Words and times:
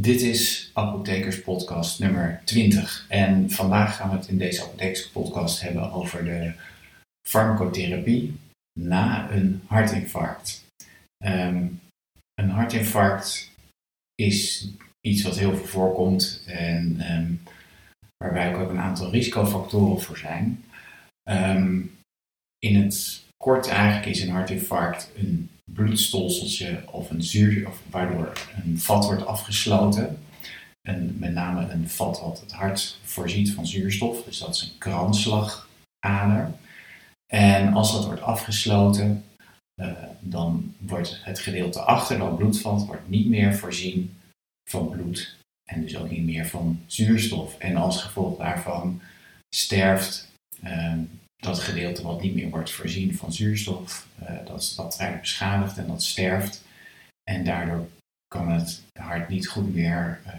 Dit 0.00 0.20
is 0.20 0.70
Apothekers 0.74 1.42
Podcast 1.42 1.98
nummer 1.98 2.42
20. 2.44 3.06
En 3.08 3.50
vandaag 3.50 3.96
gaan 3.96 4.10
we 4.10 4.16
het 4.16 4.28
in 4.28 4.38
deze 4.38 4.62
Apothekers 4.62 5.08
Podcast 5.08 5.60
hebben 5.60 5.92
over 5.92 6.24
de 6.24 6.52
farmacotherapie 7.28 8.36
na 8.78 9.30
een 9.30 9.62
hartinfarct. 9.66 10.64
Ehm, 11.24 11.66
een 12.34 12.50
hartinfarct 12.50 13.50
is 14.14 14.68
iets 15.00 15.22
wat 15.22 15.38
heel 15.38 15.56
veel 15.56 15.66
voorkomt 15.66 16.42
en 16.46 17.00
ehm, 17.00 17.32
waarbij 18.16 18.54
ook 18.54 18.70
een 18.70 18.78
aantal 18.78 19.10
risicofactoren 19.10 20.02
voor 20.02 20.18
zijn. 20.18 20.64
Ehm, 21.22 21.80
in 22.58 22.82
het 22.82 23.24
kort 23.44 23.68
eigenlijk 23.68 24.06
is 24.06 24.22
een 24.22 24.30
hartinfarct 24.30 25.10
een 25.16 25.50
bloedstolseltje 25.72 26.82
of 26.90 27.10
een 27.10 27.22
zuur, 27.22 27.68
of 27.68 27.82
waardoor 27.90 28.32
een 28.64 28.78
vat 28.80 29.04
wordt 29.04 29.26
afgesloten. 29.26 30.18
En 30.88 31.16
met 31.18 31.32
name 31.32 31.70
een 31.70 31.88
vat 31.88 32.20
wat 32.20 32.40
het 32.40 32.52
hart 32.52 32.98
voorziet 33.02 33.52
van 33.52 33.66
zuurstof, 33.66 34.24
dus 34.24 34.38
dat 34.38 34.54
is 34.54 34.62
een 34.62 34.78
kransslagader. 34.78 36.52
En 37.26 37.72
als 37.72 37.92
dat 37.92 38.04
wordt 38.04 38.22
afgesloten, 38.22 39.24
uh, 39.82 39.92
dan 40.20 40.74
wordt 40.78 41.20
het 41.24 41.38
gedeelte 41.38 41.80
achter 41.80 42.18
dat 42.18 42.36
bloedvat 42.36 42.86
wordt 42.86 43.08
niet 43.08 43.28
meer 43.28 43.54
voorzien 43.54 44.18
van 44.70 44.90
bloed 44.90 45.36
en 45.70 45.82
dus 45.82 45.96
ook 45.96 46.10
niet 46.10 46.24
meer 46.24 46.46
van 46.46 46.80
zuurstof. 46.86 47.58
En 47.58 47.76
als 47.76 48.02
gevolg 48.02 48.38
daarvan 48.38 49.00
sterft 49.54 50.28
uh, 50.64 50.98
dat 51.40 51.58
gedeelte 51.58 52.02
wat 52.02 52.22
niet 52.22 52.34
meer 52.34 52.50
wordt 52.50 52.70
voorzien 52.70 53.16
van 53.16 53.32
zuurstof, 53.32 54.06
uh, 54.22 54.28
dat, 54.28 54.72
dat 54.76 54.98
eigenlijk 54.98 55.20
beschadigt 55.20 55.78
en 55.78 55.86
dat 55.86 56.02
sterft. 56.02 56.64
En 57.30 57.44
daardoor 57.44 57.88
kan 58.26 58.50
het 58.50 58.82
hart 58.92 59.28
niet 59.28 59.48
goed 59.48 59.74
meer 59.74 60.20
uh, 60.26 60.32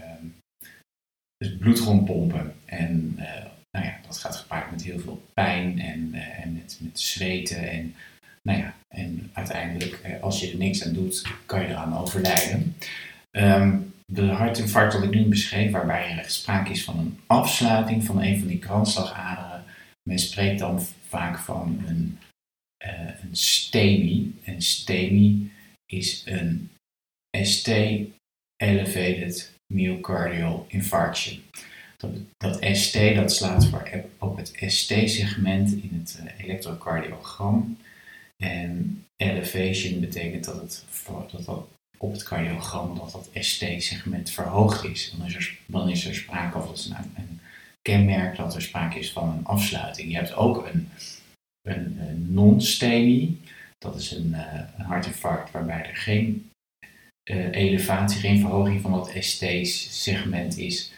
het 1.36 1.58
bloed 1.58 1.78
rondpompen. 1.78 2.54
En 2.64 3.16
uh, 3.18 3.44
nou 3.70 3.86
ja, 3.86 3.98
dat 4.06 4.18
gaat 4.18 4.36
gepaard 4.36 4.70
met 4.70 4.82
heel 4.82 4.98
veel 4.98 5.22
pijn 5.34 5.80
en, 5.80 6.14
en 6.14 6.52
met, 6.52 6.78
met 6.80 7.00
zweten. 7.00 7.70
En, 7.70 7.94
nou 8.42 8.58
ja, 8.58 8.74
en 8.94 9.30
uiteindelijk, 9.32 10.18
als 10.20 10.40
je 10.40 10.50
er 10.50 10.56
niks 10.56 10.84
aan 10.84 10.92
doet, 10.92 11.26
kan 11.46 11.60
je 11.60 11.68
eraan 11.68 11.96
overlijden. 11.96 12.76
Um, 13.30 13.92
de 14.12 14.26
hartinfarct 14.26 14.92
dat 14.92 15.02
ik 15.02 15.10
nu 15.10 15.24
beschreef, 15.24 15.70
waarbij 15.70 16.18
er 16.18 16.30
sprake 16.30 16.70
is 16.70 16.84
van 16.84 16.98
een 16.98 17.18
afsluiting 17.26 18.04
van 18.04 18.22
een 18.22 18.38
van 18.38 18.48
die 18.48 18.58
kransslagaderen 18.58 19.51
men 20.02 20.18
spreekt 20.18 20.58
dan 20.58 20.80
vaak 21.08 21.38
van 21.38 21.84
een, 21.86 22.18
uh, 22.86 23.22
een 23.22 23.36
STEMI. 23.36 24.40
En 24.44 24.62
STEMI 24.62 25.52
is 25.86 26.22
een 26.26 26.70
ST 27.42 27.68
Elevated 28.56 29.54
Myocardial 29.74 30.66
Infarction. 30.68 31.42
Dat, 31.96 32.10
dat 32.36 32.76
ST 32.76 33.14
dat 33.14 33.32
slaat 33.32 33.66
voor 33.66 34.04
op 34.18 34.36
het 34.36 34.52
ST-segment 34.66 35.72
in 35.72 35.90
het 35.92 36.20
uh, 36.24 36.44
elektrocardiogram. 36.44 37.78
En 38.36 39.04
elevation 39.16 40.00
betekent 40.00 40.44
dat, 40.44 40.60
het, 40.60 40.84
dat, 41.30 41.44
dat 41.44 41.68
op 42.02 42.12
het 42.12 42.22
cardiogram 42.22 42.98
dat 42.98 43.12
dat 43.12 43.28
ST-segment 43.44 44.30
verhoogd 44.30 44.84
is. 44.84 45.14
Dan 45.16 45.26
is 45.26 45.34
er, 45.34 45.58
dan 45.66 45.88
is 45.88 46.06
er 46.06 46.14
sprake 46.14 46.60
van 46.60 46.96
een, 46.96 47.12
een 47.16 47.40
kenmerk 47.82 48.36
dat 48.36 48.54
er 48.54 48.62
sprake 48.62 48.98
is 48.98 49.12
van 49.12 49.28
een 49.28 49.44
afsluiting. 49.44 50.10
Je 50.10 50.16
hebt 50.16 50.34
ook 50.34 50.66
een, 50.66 50.88
een, 51.68 51.96
een 52.00 52.32
non-STEMI, 52.32 53.40
dat 53.78 53.96
is 53.96 54.10
een, 54.10 54.28
uh, 54.28 54.60
een 54.78 54.84
hartinfarct 54.84 55.50
waarbij 55.50 55.88
er 55.88 55.96
geen 55.96 56.50
uh, 57.30 57.56
elevatie, 57.56 58.20
geen 58.20 58.40
verhoging 58.40 58.80
van 58.80 58.92
dat 58.92 59.12
ST-segment 59.18 60.58
is. 60.58 60.92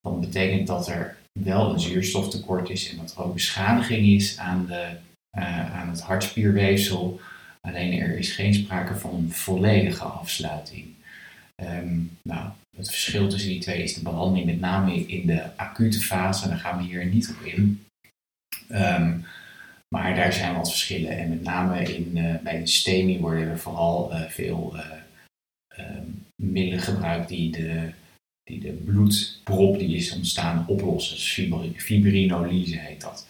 Dat 0.00 0.20
betekent 0.20 0.66
dat 0.66 0.88
er 0.88 1.16
wel 1.40 1.72
een 1.72 1.80
zuurstoftekort 1.80 2.70
is 2.70 2.90
en 2.90 2.96
dat 2.96 3.14
er 3.16 3.22
ook 3.22 3.34
beschadiging 3.34 4.06
is 4.06 4.38
aan, 4.38 4.66
de, 4.66 4.96
uh, 5.38 5.74
aan 5.74 5.88
het 5.88 6.00
hartspierweefsel. 6.00 7.20
Alleen 7.60 8.00
er 8.00 8.18
is 8.18 8.32
geen 8.32 8.54
sprake 8.54 8.96
van 8.96 9.14
een 9.14 9.32
volledige 9.32 10.04
afsluiting. 10.04 10.86
Um, 11.62 12.18
nou, 12.22 12.50
het 12.76 12.90
verschil 12.90 13.28
tussen 13.28 13.50
die 13.50 13.60
twee 13.60 13.82
is 13.82 13.94
de 13.94 14.02
behandeling 14.02 14.46
met 14.46 14.60
name 14.60 15.06
in 15.06 15.26
de 15.26 15.56
acute 15.56 16.00
fase. 16.00 16.48
Daar 16.48 16.58
gaan 16.58 16.78
we 16.78 16.84
hier 16.84 17.06
niet 17.06 17.34
op 17.38 17.46
in. 17.46 17.84
Um, 18.70 19.24
maar 19.94 20.14
daar 20.14 20.32
zijn 20.32 20.54
wat 20.54 20.70
verschillen. 20.70 21.18
En 21.18 21.28
met 21.28 21.42
name 21.42 21.82
in, 21.82 22.16
uh, 22.16 22.34
bij 22.42 22.58
de 22.58 22.66
STEMI 22.66 23.18
worden 23.18 23.48
er 23.48 23.58
vooral 23.58 24.12
uh, 24.12 24.22
veel 24.22 24.76
uh, 24.76 25.84
middelen 26.42 26.80
gebruikt 26.80 27.28
die 27.28 27.50
de, 27.50 27.90
die 28.42 28.60
de 28.60 28.72
bloedprop 28.72 29.78
die 29.78 29.96
is 29.96 30.12
ontstaan 30.12 30.64
oplossen. 30.68 31.14
Dus 31.14 31.82
fibrinolyse 31.82 32.78
heet 32.78 33.00
dat. 33.00 33.26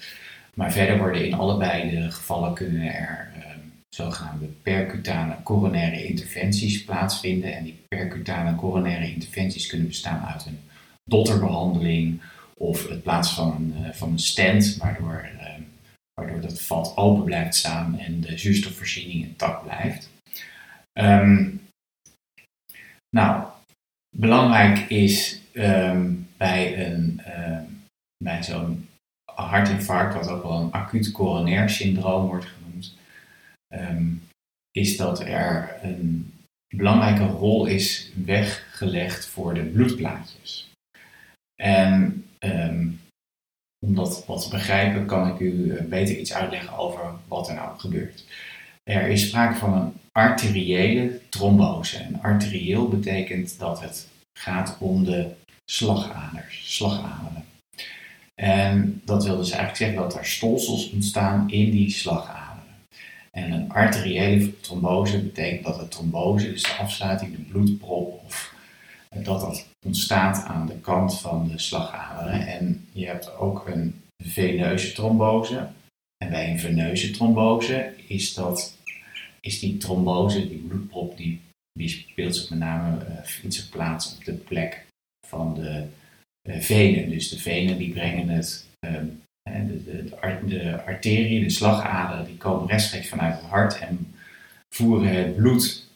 Maar 0.55 0.73
verder 0.73 0.99
worden 0.99 1.27
in 1.27 1.35
allebei 1.35 1.91
de 1.91 2.11
gevallen 2.11 2.55
kunnen 2.55 2.95
er 2.95 3.33
zogenaamde 3.95 4.47
percutane 4.47 5.43
coronaire 5.43 6.05
interventies 6.05 6.85
plaatsvinden. 6.85 7.57
En 7.57 7.65
die 7.65 7.79
percutane 7.89 8.55
coronaire 8.55 9.13
interventies 9.13 9.67
kunnen 9.67 9.87
bestaan 9.87 10.25
uit 10.25 10.47
een 10.47 10.59
dotterbehandeling 11.05 12.21
of 12.55 12.89
het 12.89 13.03
plaatsen 13.03 13.37
van 13.37 13.55
een, 13.55 13.75
uh, 13.83 13.93
van 13.93 14.11
een 14.11 14.19
stent, 14.19 14.77
waardoor, 14.77 15.31
uh, 15.35 15.63
waardoor 16.15 16.41
dat 16.41 16.63
vat 16.63 16.97
open 16.97 17.25
blijft 17.25 17.55
staan 17.55 17.99
en 17.99 18.21
de 18.21 18.39
zuurstofvoorziening 18.39 19.25
intact 19.25 19.63
blijft. 19.63 20.11
Um, 20.99 21.63
nou, 23.17 23.45
belangrijk 24.17 24.79
is 24.79 25.41
um, 25.53 26.29
bij, 26.37 26.87
een, 26.87 27.21
um, 27.39 27.83
bij 28.25 28.43
zo'n 28.43 28.89
hartinfarct, 29.35 30.15
wat 30.15 30.29
ook 30.29 30.43
wel 30.43 30.61
een 30.61 30.73
acuut 30.73 31.13
coronair 31.13 31.71
syndroom 31.71 32.27
wordt 32.27 32.47
genoemd, 32.47 32.65
um, 33.75 34.23
is 34.71 34.97
dat 34.97 35.21
er 35.21 35.79
een 35.83 36.33
belangrijke 36.77 37.27
rol 37.27 37.67
is 37.67 38.11
weggelegd 38.25 39.27
voor 39.27 39.55
de 39.55 39.65
bloedplaatjes. 39.65 40.71
En 41.63 42.25
um, 42.39 43.01
om 43.87 43.95
dat 43.95 44.27
wat 44.27 44.43
te 44.43 44.49
begrijpen, 44.49 45.07
kan 45.07 45.29
ik 45.29 45.41
u 45.41 45.71
eh, 45.71 45.85
beter 45.85 46.19
iets 46.19 46.35
uitleggen 46.35 46.79
over 46.79 47.01
wat 47.29 47.49
er 47.49 47.55
nou 47.55 47.79
gebeurt. 47.79 48.25
Er 48.83 49.09
is 49.09 49.29
sprake 49.29 49.59
van 49.59 49.73
een 49.73 49.93
arteriële 50.13 51.21
trombose. 51.29 51.99
En 51.99 52.23
arterieel 52.23 52.89
betekent 52.89 53.59
dat 53.59 53.81
het 53.81 54.09
gaat 54.39 54.77
om 54.79 55.05
de 55.05 55.31
slagaders, 55.71 56.75
slagaderen. 56.75 57.45
En 58.35 59.01
dat 59.05 59.25
wil 59.25 59.37
dus 59.37 59.51
eigenlijk 59.51 59.77
zeggen 59.77 59.99
dat 59.99 60.17
er 60.17 60.27
stolsels 60.27 60.91
ontstaan 60.91 61.51
in 61.51 61.71
die 61.71 61.91
slagaderen. 61.91 62.44
En 63.35 63.53
een 63.53 63.71
arteriële 63.71 64.61
trombose 64.61 65.23
betekent 65.23 65.65
dat 65.65 65.81
de 65.81 65.89
trombose, 65.89 66.53
dus 66.53 66.63
de 66.63 66.77
afsluiting, 66.79 67.37
de 67.37 67.43
bloedprop, 67.43 68.21
of 68.25 68.55
dat 69.23 69.41
dat 69.41 69.67
ontstaat 69.87 70.45
aan 70.45 70.67
de 70.67 70.79
kant 70.81 71.21
van 71.21 71.49
de 71.49 71.59
slagaderen. 71.59 72.47
En 72.47 72.89
je 72.93 73.07
hebt 73.07 73.37
ook 73.37 73.69
een 73.69 74.03
veneuze 74.25 74.93
trombose. 74.93 75.69
En 76.25 76.31
bij 76.31 76.51
een 76.51 76.59
veneuze 76.59 77.11
trombose 77.11 77.95
is, 78.07 78.35
dat, 78.35 78.77
is 79.41 79.59
die 79.59 79.77
trombose, 79.77 80.49
die 80.49 80.59
bloedprop, 80.59 81.17
die, 81.17 81.41
die 81.73 81.89
speelt 81.89 82.37
zich 82.37 82.51
met 82.51 82.59
name 82.59 83.07
uh, 83.09 83.51
zich 83.51 83.69
plaats 83.69 84.17
op 84.17 84.25
de 84.25 84.33
plek 84.33 84.87
van 85.27 85.55
de 85.55 85.87
uh, 86.49 86.61
venen. 86.61 87.11
Dus 87.11 87.29
de 87.29 87.39
venen 87.39 87.79
die 87.79 87.93
brengen 87.93 88.29
het 88.29 88.67
uh, 88.87 89.01
de, 89.51 89.85
de, 89.85 90.47
de, 90.47 90.85
arterieën, 90.85 91.43
de 91.43 91.51
slagaderen, 91.51 92.25
die 92.25 92.37
komen 92.37 92.69
rechtstreeks 92.69 93.09
vanuit 93.09 93.35
het 93.35 93.45
hart 93.45 93.79
en 93.79 94.15
voeren 94.75 95.09
het 95.09 95.37
bloed 95.37 95.89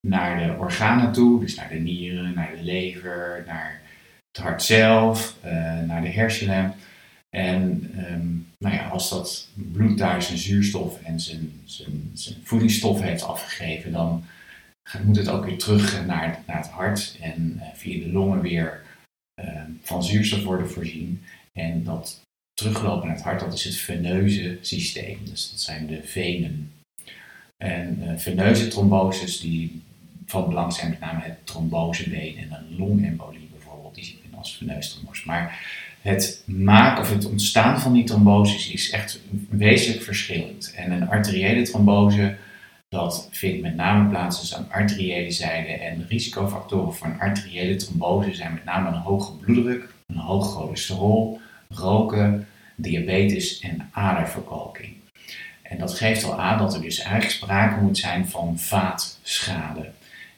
naar 0.00 0.46
de 0.46 0.56
organen 0.58 1.12
toe, 1.12 1.40
dus 1.40 1.54
naar 1.54 1.68
de 1.68 1.74
nieren, 1.74 2.34
naar 2.34 2.56
de 2.56 2.62
lever, 2.62 3.42
naar 3.46 3.80
het 4.30 4.44
hart 4.44 4.62
zelf, 4.62 5.36
uh, 5.44 5.80
naar 5.80 6.02
de 6.02 6.08
hersenen. 6.08 6.74
En 7.28 7.92
um, 8.10 8.46
nou 8.58 8.74
ja, 8.74 8.88
als 8.88 9.10
dat 9.10 9.48
bloed 9.54 9.98
daar 9.98 10.22
zijn 10.22 10.38
zuurstof 10.38 11.02
en 11.02 11.20
zijn, 11.20 11.60
zijn, 11.64 12.10
zijn 12.14 12.38
voedingsstof 12.42 13.00
heeft 13.00 13.22
afgegeven, 13.22 13.92
dan 13.92 14.24
moet 15.04 15.16
het 15.16 15.28
ook 15.28 15.44
weer 15.44 15.58
terug 15.58 16.06
naar, 16.06 16.42
naar 16.46 16.56
het 16.56 16.68
hart 16.68 17.18
en 17.20 17.52
uh, 17.56 17.62
via 17.74 18.04
de 18.04 18.12
longen 18.12 18.40
weer 18.40 18.82
uh, 19.40 19.60
van 19.82 20.04
zuurstof 20.04 20.42
worden 20.42 20.70
voorzien. 20.70 21.22
En 21.52 21.84
dat 21.84 22.24
teruglopen 22.56 23.06
naar 23.06 23.16
het 23.16 23.24
hart, 23.24 23.40
dat 23.40 23.54
is 23.54 23.64
het 23.64 23.76
veneuze 23.76 24.58
systeem. 24.60 25.18
Dus 25.24 25.50
dat 25.50 25.60
zijn 25.60 25.86
de 25.86 26.00
venen. 26.04 26.72
En 27.56 27.98
uh, 28.02 28.10
veneuze 28.16 28.68
tromboses 28.68 29.40
die 29.40 29.82
van 30.26 30.48
belang 30.48 30.72
zijn, 30.72 30.90
met 30.90 31.00
name 31.00 31.20
het 31.22 31.46
trombosebeen 31.46 32.36
en 32.38 32.52
een 32.52 32.76
longembolie 32.76 33.48
bijvoorbeeld, 33.52 33.94
die 33.94 34.04
zitten 34.04 34.38
als 34.38 34.56
veneustrombose. 34.56 35.22
Maar 35.26 35.60
het 36.00 36.42
maken 36.44 37.02
of 37.02 37.10
het 37.10 37.24
ontstaan 37.24 37.80
van 37.80 37.92
die 37.92 38.04
tromboses 38.04 38.70
is 38.70 38.90
echt 38.90 39.20
wezenlijk 39.48 40.02
verschillend. 40.02 40.72
En 40.76 40.90
een 40.90 41.08
arteriële 41.08 41.62
trombose 41.62 42.36
Dat 42.88 43.28
vindt 43.30 43.62
met 43.62 43.76
name 43.76 44.08
plaats 44.08 44.40
dus 44.40 44.54
aan 44.54 44.70
arteriële 44.70 45.30
zijde 45.30 45.72
en 45.72 46.06
risicofactoren 46.08 46.94
voor 46.94 47.06
een 47.06 47.20
arteriële 47.20 47.76
trombose 47.76 48.34
zijn 48.34 48.52
met 48.52 48.64
name 48.64 48.88
een 48.88 48.94
hoge 48.94 49.32
bloeddruk, 49.32 49.94
een 50.06 50.16
hoog 50.16 50.52
cholesterol, 50.52 51.40
roken, 51.68 52.48
diabetes 52.74 53.60
en 53.60 53.88
aderverkalking. 53.92 54.94
En 55.62 55.78
dat 55.78 55.94
geeft 55.94 56.24
al 56.24 56.40
aan 56.40 56.58
dat 56.58 56.74
er 56.74 56.80
dus 56.80 56.98
eigenlijk 56.98 57.30
sprake 57.30 57.80
moet 57.80 57.98
zijn 57.98 58.28
van 58.28 58.58
vaatschade. 58.58 59.90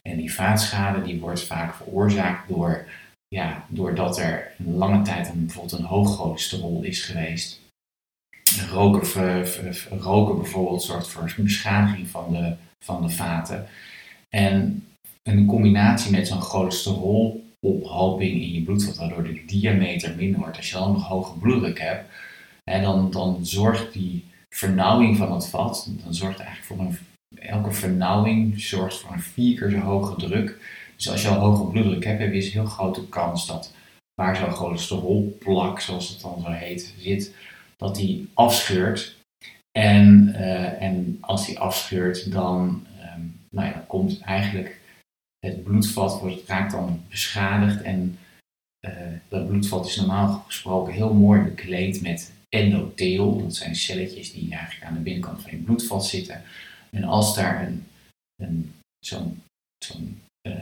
En 0.03 0.17
die 0.17 0.33
vaatschade 0.33 1.03
die 1.03 1.21
wordt 1.21 1.43
vaak 1.43 1.75
veroorzaakt 1.75 2.49
door, 2.49 2.89
ja, 3.29 3.65
doordat 3.69 4.19
er 4.19 4.53
lange 4.57 5.03
tijd 5.03 5.29
een, 5.29 5.47
bijvoorbeeld 5.47 5.81
een 5.81 5.87
hoog 5.87 6.17
cholesterol 6.17 6.83
is 6.83 7.03
geweest. 7.03 7.61
Roken, 8.71 9.47
roken 10.01 10.37
bijvoorbeeld 10.37 10.83
zorgt 10.83 11.09
voor 11.09 11.33
een 11.37 11.45
beschadiging 11.45 12.09
van 12.09 12.33
de, 12.33 12.55
van 12.85 13.03
de 13.03 13.11
vaten. 13.11 13.67
En 14.29 14.87
een 15.23 15.47
combinatie 15.47 16.11
met 16.11 16.29
zo'n 16.29 16.41
cholesterolophoping 17.61 18.43
in 18.43 18.53
je 18.53 18.63
bloedvat, 18.63 18.97
waardoor 18.97 19.25
de 19.25 19.45
diameter 19.47 20.15
minder 20.17 20.41
wordt. 20.41 20.57
Als 20.57 20.71
je 20.71 20.77
dan 20.77 20.93
nog 20.93 21.09
hoge 21.09 21.39
bloeddruk 21.39 21.81
hebt, 21.81 22.11
en 22.65 22.83
dan, 22.83 23.11
dan 23.11 23.47
zorgt 23.47 23.93
die 23.93 24.25
vernauwing 24.55 25.17
van 25.17 25.33
het 25.33 25.49
vat, 25.49 25.91
dan 26.05 26.15
zorgt 26.15 26.41
eigenlijk 26.41 26.67
voor 26.67 26.79
een, 26.79 26.99
elke 27.39 27.73
vernauwing 27.73 28.61
zorgt 28.61 28.97
voor 28.97 29.13
een 29.13 29.21
vier 29.21 29.59
keer 29.59 29.71
zo 29.71 29.79
hoge 29.79 30.17
druk. 30.17 30.77
Dus 30.97 31.11
als 31.11 31.23
je 31.23 31.29
al 31.29 31.39
hoge 31.39 31.71
bloeddruk 31.71 32.05
hebt, 32.05 32.21
heb 32.21 32.33
je 32.33 32.45
een 32.45 32.51
heel 32.51 32.65
grote 32.65 33.09
kans 33.09 33.47
dat 33.47 33.73
waar 34.15 34.37
zo'n 34.37 34.51
cholesterolplak, 34.51 35.81
zoals 35.81 36.09
het 36.09 36.21
dan 36.21 36.41
zo 36.45 36.51
heet, 36.51 36.95
zit, 36.99 37.35
dat 37.77 37.97
die 37.97 38.29
afscheurt. 38.35 39.17
En, 39.79 40.29
uh, 40.29 40.83
en 40.83 41.19
als 41.21 41.47
die 41.47 41.59
afscheurt, 41.59 42.33
dan, 42.33 42.87
um, 43.17 43.41
nou 43.51 43.69
ja, 43.69 43.85
komt 43.87 44.21
eigenlijk 44.21 44.78
het 45.39 45.65
bloedvat, 45.65 46.21
wordt, 46.21 46.49
raakt 46.49 46.73
dan 46.73 47.03
beschadigd. 47.09 47.83
En 47.83 48.19
uh, 48.87 48.93
dat 49.29 49.49
bloedvat 49.49 49.87
is 49.87 49.97
normaal 49.97 50.43
gesproken 50.47 50.93
heel 50.93 51.15
mooi 51.15 51.43
bekleed 51.43 52.01
met 52.01 52.33
endotheel. 52.49 53.43
Dat 53.43 53.55
zijn 53.55 53.77
celletjes 53.77 54.33
die 54.33 54.51
eigenlijk 54.51 54.85
aan 54.85 54.95
de 54.95 55.01
binnenkant 55.01 55.43
van 55.43 55.51
je 55.51 55.57
bloedvat 55.57 56.07
zitten. 56.07 56.43
En 56.91 57.05
als 57.05 57.35
daar 57.35 57.67
een, 57.67 57.87
een, 58.43 58.75
zo'n 58.99 59.43
uh, 60.49 60.55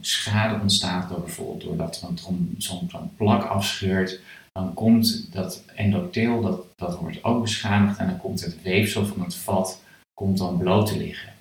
schade 0.00 0.60
ontstaat, 0.60 1.08
door 1.08 1.20
bijvoorbeeld 1.20 1.62
doordat 1.62 1.96
zo'n 1.96 2.54
zo'n 2.58 3.14
plak 3.16 3.44
afscheurt, 3.44 4.20
dan 4.52 4.74
komt 4.74 5.32
dat 5.32 5.64
endotheel, 5.74 6.40
dat, 6.40 6.64
dat 6.74 6.98
wordt 6.98 7.24
ook 7.24 7.42
beschadigd 7.42 7.98
en 7.98 8.06
dan 8.06 8.18
komt 8.18 8.40
het 8.40 8.62
weefsel 8.62 9.06
van 9.06 9.20
het 9.20 9.34
vat 9.34 9.82
komt 10.14 10.38
dan 10.38 10.58
bloot 10.58 10.86
te 10.86 10.96
liggen. 10.96 11.32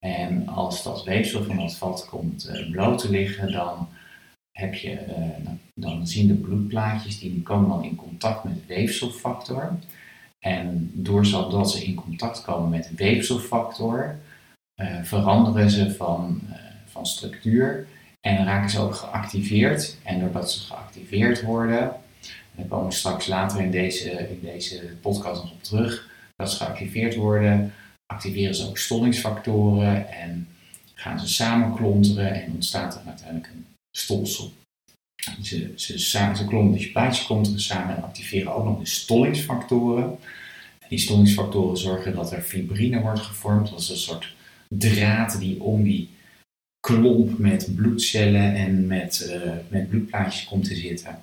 En 0.00 0.48
als 0.48 0.82
dat 0.82 1.04
weefsel 1.04 1.44
van 1.44 1.58
het 1.58 1.74
vat 1.74 2.06
komt 2.08 2.48
uh, 2.48 2.70
bloot 2.70 2.98
te 2.98 3.10
liggen, 3.10 3.52
dan 3.52 3.88
heb 4.52 4.74
je, 4.74 4.90
uh, 4.90 5.50
dan 5.74 6.06
zien 6.06 6.26
de 6.26 6.34
bloedplaatjes, 6.34 7.18
die 7.18 7.42
komen 7.42 7.68
dan 7.68 7.84
in 7.84 7.96
contact 7.96 8.44
met 8.44 8.66
weefselfactor. 8.66 9.78
En 10.38 10.90
doordat 10.94 11.70
ze 11.70 11.84
in 11.84 11.94
contact 11.94 12.42
komen 12.42 12.70
met 12.70 12.94
weefselfactor, 12.94 14.18
uh, 14.82 15.02
veranderen 15.02 15.70
ze 15.70 15.94
van, 15.94 16.40
van 16.86 17.06
structuur 17.06 17.86
en 18.20 18.44
raken 18.44 18.70
ze 18.70 18.80
ook 18.80 18.94
geactiveerd. 18.94 19.96
En 20.02 20.20
doordat 20.20 20.52
ze 20.52 20.60
geactiveerd 20.60 21.42
worden, 21.42 21.92
daar 22.54 22.66
komen 22.68 22.88
we 22.88 22.94
straks 22.94 23.26
later 23.26 23.60
in 23.60 23.70
deze, 23.70 24.10
in 24.10 24.40
deze 24.42 24.96
podcast 25.00 25.42
nog 25.42 25.52
op 25.52 25.62
terug, 25.62 26.08
dat 26.36 26.50
ze 26.50 26.56
geactiveerd 26.56 27.14
worden, 27.14 27.72
activeren 28.10 28.54
ze 28.54 28.66
ook 28.66 28.78
stollingsfactoren 28.78 30.12
en 30.12 30.48
gaan 30.94 31.20
ze 31.20 31.28
samenklonteren 31.28 32.42
en 32.42 32.52
ontstaat 32.52 32.94
er 32.94 33.02
uiteindelijk 33.06 33.46
een 33.46 33.66
stolsel. 33.96 34.52
Ze, 35.42 35.72
ze, 35.76 35.98
ze 35.98 36.44
klompen 36.48 36.78
die 36.78 36.90
plaatjes 36.90 37.26
klonteren 37.26 37.60
samen 37.60 37.96
en 37.96 38.02
activeren 38.02 38.54
ook 38.54 38.64
nog 38.64 38.78
de 38.78 38.86
stollingsfactoren. 38.86 40.18
Die 40.88 40.98
stollingsfactoren 40.98 41.76
zorgen 41.76 42.14
dat 42.14 42.32
er 42.32 42.42
fibrine 42.42 43.00
wordt 43.00 43.20
gevormd. 43.20 43.70
Dat 43.70 43.80
is 43.80 43.88
een 43.88 43.96
soort 43.96 44.34
draad 44.68 45.38
die 45.38 45.62
om 45.62 45.82
die 45.82 46.08
klomp 46.80 47.38
met 47.38 47.74
bloedcellen 47.74 48.54
en 48.54 48.86
met, 48.86 49.30
uh, 49.44 49.52
met 49.68 49.88
bloedplaatjes 49.88 50.44
komt 50.44 50.64
te 50.64 50.74
zitten. 50.74 51.18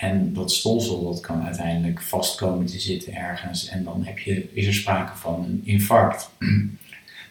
En 0.00 0.32
dat 0.32 0.52
stolsel 0.52 1.04
dat 1.04 1.20
kan 1.20 1.42
uiteindelijk 1.42 2.02
vast 2.02 2.36
komen 2.36 2.66
te 2.66 2.80
zitten 2.80 3.14
ergens 3.14 3.68
en 3.68 3.84
dan 3.84 4.04
heb 4.04 4.18
je, 4.18 4.48
is 4.52 4.66
er 4.66 4.74
sprake 4.74 5.16
van 5.16 5.44
een 5.44 5.60
infarct. 5.64 6.30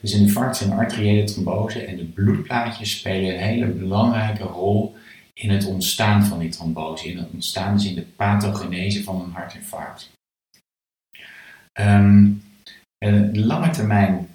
Dus 0.01 0.13
een 0.13 0.21
infarct 0.21 0.62
een 0.62 0.71
arteriële 0.71 1.23
trombose 1.23 1.85
en 1.85 1.97
de 1.97 2.03
bloedplaatjes 2.03 2.97
spelen 2.97 3.33
een 3.33 3.39
hele 3.39 3.65
belangrijke 3.65 4.44
rol 4.44 4.95
in 5.33 5.50
het 5.50 5.65
ontstaan 5.65 6.25
van 6.25 6.39
die 6.39 6.50
trombose, 6.50 7.09
in 7.09 7.17
het 7.17 7.29
ontstaan, 7.33 7.75
dus 7.75 7.85
in 7.85 7.95
de 7.95 8.01
pathogenese 8.01 9.03
van 9.03 9.21
een 9.21 9.31
hartinfarct. 9.31 10.11
Um, 11.79 12.44
de 13.00 13.45
lange 13.45 13.69
termijn 13.69 14.27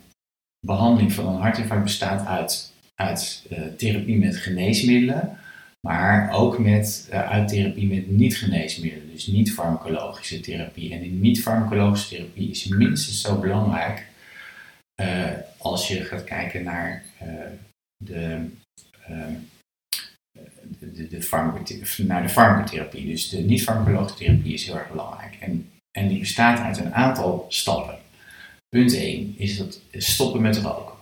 behandeling 0.66 1.12
van 1.12 1.26
een 1.26 1.40
hartinfarct 1.40 1.82
bestaat 1.82 2.26
uit, 2.26 2.72
uit 2.94 3.46
uh, 3.50 3.58
therapie 3.76 4.18
met 4.18 4.36
geneesmiddelen, 4.36 5.38
maar 5.86 6.32
ook 6.32 6.58
met, 6.58 7.08
uh, 7.10 7.30
uit 7.30 7.48
therapie 7.48 7.88
met 7.88 8.10
niet-geneesmiddelen, 8.10 9.10
dus 9.10 9.26
niet-farmacologische 9.26 10.40
therapie. 10.40 10.92
En 10.92 11.00
die 11.00 11.10
niet-farmacologische 11.10 12.16
therapie 12.16 12.50
is 12.50 12.66
minstens 12.66 13.20
zo 13.20 13.38
belangrijk 13.38 14.06
uh, 15.02 15.30
als 15.58 15.88
je 15.88 16.04
gaat 16.04 16.24
kijken 16.24 16.62
naar 16.62 17.04
de 18.04 18.48
ehm, 19.06 19.34
de, 20.78 21.08
de, 21.08 22.04
naar 22.04 22.22
de 22.22 22.28
farmacotherapie. 22.28 23.06
Dus 23.06 23.28
de 23.28 23.38
niet-farmacologische 23.38 24.16
therapie 24.16 24.52
is 24.52 24.66
heel 24.66 24.78
erg 24.78 24.90
belangrijk. 24.90 25.36
En, 25.40 25.70
en 25.98 26.08
die 26.08 26.18
bestaat 26.18 26.58
uit 26.58 26.78
een 26.78 26.94
aantal 26.94 27.46
stappen. 27.48 27.98
Punt 28.68 28.94
1 28.94 29.34
is 29.38 29.56
dat 29.56 29.80
stoppen 29.92 30.42
met 30.42 30.56
roken. 30.56 30.98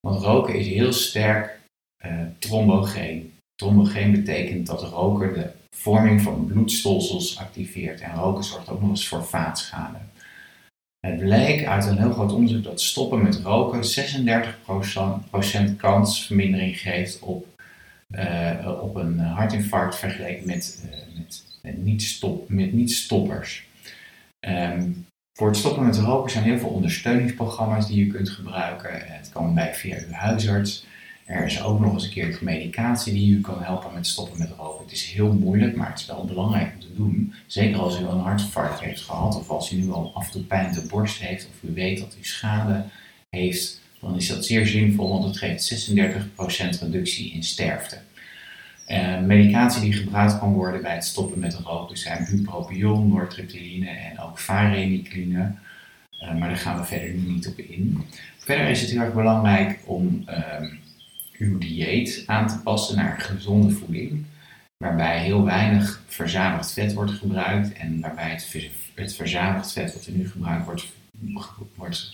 Want 0.00 0.22
roken 0.22 0.54
is 0.54 0.66
heel 0.66 0.92
sterk 0.92 1.58
trombogeen. 2.38 3.35
Trombogeen 3.56 4.10
betekent 4.10 4.66
dat 4.66 4.82
roken 4.82 5.34
de 5.34 5.50
vorming 5.70 6.20
van 6.20 6.46
bloedstolsels 6.46 7.38
activeert. 7.38 8.00
En 8.00 8.14
roken 8.14 8.44
zorgt 8.44 8.68
ook 8.68 8.80
nog 8.80 8.90
eens 8.90 9.08
voor 9.08 9.24
vaatschade. 9.24 9.98
Het 11.06 11.18
bleek 11.18 11.66
uit 11.66 11.86
een 11.86 11.98
heel 11.98 12.12
groot 12.12 12.32
onderzoek 12.32 12.64
dat 12.64 12.80
stoppen 12.80 13.22
met 13.22 13.36
roken 13.36 13.82
36% 15.72 15.76
kansvermindering 15.76 16.78
geeft 16.78 17.20
op 17.20 17.46
uh, 18.10 18.78
op 18.82 18.94
een 18.94 19.18
hartinfarct 19.18 19.96
vergeleken 19.96 20.46
met, 20.46 20.84
uh, 20.90 21.18
met, 21.18 21.44
met 21.62 21.84
niet-stoppers. 21.84 22.48
Met 22.48 22.72
niet 22.72 23.10
um, 24.40 25.06
voor 25.38 25.48
het 25.48 25.56
stoppen 25.56 25.84
met 25.84 25.96
roken 25.96 26.30
zijn 26.30 26.44
heel 26.44 26.58
veel 26.58 26.68
ondersteuningsprogramma's 26.68 27.86
die 27.86 28.04
je 28.04 28.12
kunt 28.12 28.30
gebruiken. 28.30 28.90
Het 28.92 29.28
kan 29.32 29.54
bij 29.54 29.74
via 29.74 29.96
uw 30.06 30.12
huisarts. 30.12 30.86
Er 31.26 31.44
is 31.44 31.62
ook 31.62 31.80
nog 31.80 31.92
eens 31.92 32.04
een 32.04 32.10
keer 32.10 32.38
medicatie 32.40 33.12
die 33.12 33.36
u 33.36 33.40
kan 33.40 33.62
helpen 33.62 33.94
met 33.94 34.06
stoppen 34.06 34.38
met 34.38 34.52
roken. 34.58 34.84
Het 34.84 34.92
is 34.92 35.04
heel 35.04 35.32
moeilijk, 35.32 35.76
maar 35.76 35.90
het 35.90 35.98
is 35.98 36.06
wel 36.06 36.24
belangrijk 36.24 36.72
om 36.74 36.80
te 36.80 36.94
doen. 36.94 37.34
Zeker 37.46 37.78
als 37.78 38.00
u 38.00 38.04
een 38.04 38.18
hartinfarct 38.18 38.80
heeft 38.80 39.00
gehad 39.00 39.36
of 39.36 39.50
als 39.50 39.72
u 39.72 39.76
nu 39.76 39.90
al 39.90 40.10
af 40.14 40.26
en 40.26 40.32
toe 40.32 40.42
pijn 40.42 40.72
de 40.72 40.86
borst 40.90 41.20
heeft 41.20 41.48
of 41.48 41.70
u 41.70 41.74
weet 41.74 41.98
dat 41.98 42.16
u 42.20 42.24
schade 42.24 42.84
heeft 43.30 43.80
dan 44.00 44.16
is 44.16 44.28
dat 44.28 44.44
zeer 44.44 44.66
zinvol, 44.66 45.08
want 45.08 45.24
het 45.24 45.38
geeft 45.38 45.88
36% 46.76 46.80
reductie 46.80 47.32
in 47.32 47.42
sterfte. 47.42 47.98
Uh, 48.88 49.20
medicatie 49.20 49.80
die 49.80 49.92
gebruikt 49.92 50.38
kan 50.38 50.52
worden 50.52 50.82
bij 50.82 50.94
het 50.94 51.04
stoppen 51.04 51.38
met 51.38 51.54
roken 51.54 51.98
zijn 51.98 52.26
bupropion, 52.30 53.08
nortriptyline 53.08 53.88
en 53.88 54.20
ook 54.20 54.38
varenicline. 54.38 55.52
Uh, 56.22 56.34
maar 56.38 56.48
daar 56.48 56.56
gaan 56.56 56.78
we 56.78 56.84
verder 56.84 57.10
nu 57.10 57.32
niet 57.32 57.46
op 57.46 57.58
in. 57.58 58.04
Verder 58.38 58.68
is 58.68 58.80
het 58.80 58.90
heel 58.90 59.00
erg 59.00 59.14
belangrijk 59.14 59.78
om 59.84 60.24
uh, 60.28 60.70
uw 61.38 61.58
dieet 61.58 62.22
aan 62.26 62.48
te 62.48 62.58
passen 62.58 62.96
naar 62.96 63.20
gezonde 63.20 63.74
voeding, 63.74 64.24
waarbij 64.76 65.22
heel 65.22 65.44
weinig 65.44 66.02
verzadigd 66.06 66.72
vet 66.72 66.92
wordt 66.92 67.12
gebruikt 67.12 67.72
en 67.72 68.00
waarbij 68.00 68.30
het, 68.94 69.14
verzadigd 69.14 69.72
vet 69.72 69.92
wat 69.94 70.06
er 70.06 70.12
nu 70.12 70.28
gebruikt 70.28 70.64
wordt 70.64 70.92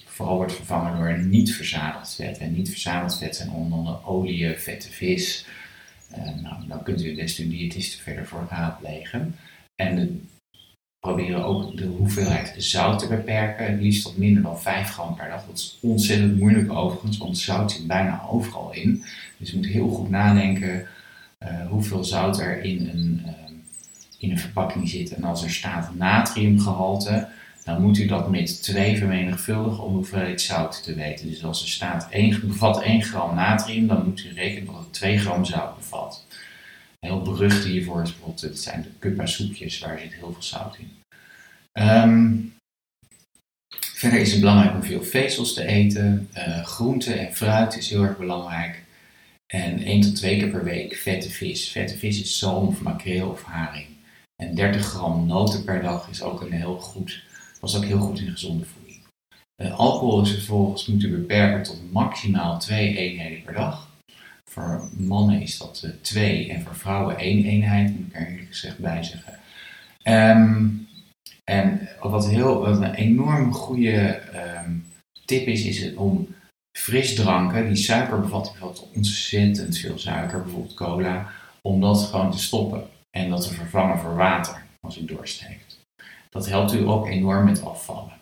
vooral 0.05 0.37
wordt 0.37 0.55
vervangen 0.55 0.97
door 0.97 1.19
niet 1.19 1.55
verzadigd 1.55 2.15
vet. 2.15 2.39
En 2.39 2.53
niet 2.53 2.71
verzadigd 2.71 3.19
vet 3.19 3.37
zijn 3.37 3.51
onder 3.51 3.79
andere 3.79 4.05
olie, 4.05 4.59
vette 4.59 4.91
vis. 4.91 5.47
Uh, 6.19 6.43
nou, 6.43 6.67
dan 6.69 6.83
kunt 6.83 7.05
u 7.05 7.15
des 7.15 7.35
te 7.35 7.49
diëtisten 7.49 8.01
verder 8.01 8.27
voor 8.27 8.47
raadplegen. 8.51 9.37
En 9.75 9.97
de, 9.97 10.21
proberen 11.03 11.45
ook 11.45 11.77
de 11.77 11.85
hoeveelheid 11.85 12.55
zout 12.57 12.99
te 12.99 13.09
beperken, 13.09 13.67
het 13.67 13.81
liefst 13.81 14.03
tot 14.03 14.17
minder 14.17 14.43
dan 14.43 14.61
5 14.61 14.91
gram 14.91 15.15
per 15.15 15.29
dag. 15.29 15.47
Dat 15.47 15.57
is 15.57 15.79
ontzettend 15.81 16.39
moeilijk 16.39 16.73
overigens, 16.73 17.17
want 17.17 17.39
zout 17.39 17.73
zit 17.73 17.87
bijna 17.87 18.23
overal 18.31 18.73
in. 18.73 19.05
Dus 19.37 19.51
je 19.51 19.57
moet 19.57 19.67
heel 19.67 19.89
goed 19.89 20.11
nadenken 20.11 20.87
uh, 21.43 21.69
hoeveel 21.69 22.05
zout 22.05 22.41
er 22.41 22.65
in 22.65 22.89
een, 22.93 23.23
uh, 23.27 23.33
in 24.19 24.31
een 24.31 24.39
verpakking 24.39 24.89
zit. 24.89 25.15
En 25.15 25.25
als 25.25 25.43
er 25.43 25.51
staat 25.51 25.95
natriumgehalte, 25.95 27.29
dan 27.65 27.83
moet 27.83 27.99
u 27.99 28.07
dat 28.07 28.31
met 28.31 28.63
2 28.63 28.97
vermenigvuldigen 28.97 29.85
om 29.85 29.95
hoeveelheid 29.95 30.41
zout 30.41 30.83
te 30.83 30.95
weten. 30.95 31.29
Dus 31.29 31.45
als 31.45 31.63
er 31.63 31.69
staat 31.69 32.07
1, 32.11 32.41
bevat 32.49 32.83
1 32.83 33.03
gram 33.03 33.35
natrium, 33.35 33.87
dan 33.87 34.05
moet 34.05 34.25
u 34.25 34.33
rekenen 34.35 34.67
dat 34.67 34.83
het 34.83 34.93
2 34.93 35.19
gram 35.19 35.45
zout 35.45 35.77
bevat. 35.77 36.25
Heel 37.07 37.23
berucht 37.23 37.65
hiervoor 37.65 38.03
bijvoorbeeld, 38.03 38.59
zijn 38.59 38.83
de 38.83 38.89
kuppa 38.99 39.27
soepjes, 39.27 39.79
waar 39.79 39.99
zit 39.99 40.15
heel 40.15 40.33
veel 40.33 40.43
zout 40.43 40.79
in. 40.79 40.91
Um, 41.73 42.55
verder 43.73 44.21
is 44.21 44.31
het 44.31 44.41
belangrijk 44.41 44.75
om 44.75 44.83
veel 44.83 45.03
vezels 45.03 45.55
te 45.55 45.67
eten. 45.67 46.29
Uh, 46.37 46.65
groente 46.65 47.15
en 47.15 47.35
fruit 47.35 47.77
is 47.77 47.91
heel 47.91 48.03
erg 48.03 48.19
belangrijk. 48.19 48.83
En 49.47 49.79
1 49.83 50.01
tot 50.01 50.17
2 50.17 50.39
keer 50.39 50.51
per 50.51 50.65
week 50.65 50.95
vette 50.95 51.31
vis. 51.31 51.69
Vette 51.69 51.99
vis 51.99 52.21
is 52.21 52.39
zalm 52.39 52.67
of 52.67 52.81
makreel 52.81 53.31
of 53.31 53.43
haring. 53.43 53.87
En 54.43 54.55
30 54.55 54.85
gram 54.85 55.27
noten 55.27 55.65
per 55.65 55.83
dag 55.83 56.09
is 56.09 56.23
ook 56.23 56.41
een 56.41 56.53
heel 56.53 56.79
goed, 56.79 57.23
was 57.61 57.77
ook 57.77 57.85
heel 57.85 57.99
goed 58.01 58.21
in 58.21 58.31
gezonde 58.31 58.65
voeding. 58.65 59.01
Uh, 59.63 59.79
alcohol 59.79 60.23
is 60.23 60.33
vervolgens 60.33 60.87
moeten 60.87 61.11
beperken 61.11 61.63
tot 61.63 61.93
maximaal 61.93 62.59
2 62.59 62.97
eenheden 62.97 63.43
per 63.43 63.55
dag. 63.55 63.92
Voor 64.53 64.89
mannen 64.97 65.41
is 65.41 65.59
dat 65.59 65.87
2 66.01 66.47
uh, 66.47 66.55
en 66.55 66.63
voor 66.63 66.75
vrouwen 66.77 67.19
1 67.19 67.45
eenheid, 67.45 67.97
moet 67.97 68.07
ik 68.07 68.15
er 68.15 68.29
eerlijk 68.29 68.49
gezegd 68.49 68.79
bij 68.79 69.03
zeggen. 69.03 69.39
Um, 70.05 70.89
en 71.45 71.89
wat, 72.01 72.29
heel, 72.29 72.67
een 72.67 72.95
enorm 72.95 73.53
goede 73.53 74.21
um, 74.67 74.85
tip 75.25 75.47
is, 75.47 75.65
is 75.65 75.83
het 75.83 75.97
om 75.97 76.35
frisdranken 76.79 77.67
die 77.67 77.77
suiker 77.77 78.21
bevatten, 78.21 78.53
bevat 78.53 78.87
ontzettend 78.95 79.79
veel 79.79 79.99
suiker, 79.99 80.43
bijvoorbeeld 80.43 80.75
cola, 80.75 81.31
om 81.63 81.81
dat 81.81 82.03
gewoon 82.03 82.31
te 82.31 82.39
stoppen 82.39 82.87
en 83.11 83.31
dat 83.31 83.43
te 83.43 83.55
vervangen 83.55 83.99
voor 83.99 84.17
water 84.17 84.65
als 84.81 84.99
u 84.99 85.05
dorst. 85.05 85.45
Dat 86.31 86.49
helpt 86.49 86.73
u 86.73 86.87
ook 86.87 87.07
enorm 87.07 87.45
met 87.45 87.65
afvallen. 87.65 88.22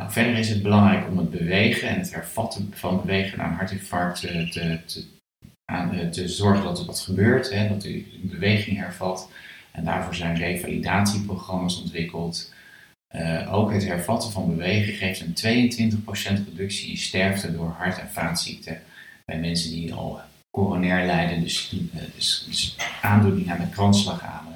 Nou, 0.00 0.12
verder 0.12 0.38
is 0.38 0.48
het 0.48 0.62
belangrijk 0.62 1.08
om 1.08 1.18
het 1.18 1.30
bewegen 1.30 1.88
en 1.88 1.98
het 1.98 2.14
hervatten 2.14 2.72
van 2.74 3.00
bewegen 3.00 3.38
naar 3.38 3.46
een 3.46 3.56
hartinfarct 3.56 4.20
te, 4.20 4.48
te, 4.48 4.80
te, 4.84 5.04
aan, 5.64 6.10
te 6.10 6.28
zorgen 6.28 6.64
dat 6.64 6.78
er 6.78 6.86
wat 6.86 7.00
gebeurt, 7.00 7.50
hè, 7.50 7.68
dat 7.68 7.84
u 7.84 8.06
een 8.22 8.28
beweging 8.28 8.78
hervat. 8.78 9.30
En 9.72 9.84
daarvoor 9.84 10.14
zijn 10.14 10.36
revalidatieprogramma's 10.36 11.80
ontwikkeld. 11.82 12.52
Uh, 13.16 13.54
ook 13.54 13.72
het 13.72 13.86
hervatten 13.86 14.30
van 14.30 14.56
bewegen 14.56 14.94
geeft 14.94 15.20
een 15.20 16.00
22% 16.02 16.44
reductie 16.48 16.90
in 16.90 16.96
sterfte 16.96 17.52
door 17.52 17.74
hart- 17.78 17.98
en 17.98 18.10
vaatziekten 18.10 18.82
bij 19.24 19.38
mensen 19.38 19.70
die 19.70 19.94
al 19.94 20.20
coronair 20.50 21.06
lijden, 21.06 21.40
dus, 21.40 21.74
dus, 22.14 22.44
dus 22.46 22.76
aandoeningen 23.02 23.52
aan 23.52 23.60
de 23.60 23.68
kransslagaderen 23.68 24.34
hebben. 24.34 24.49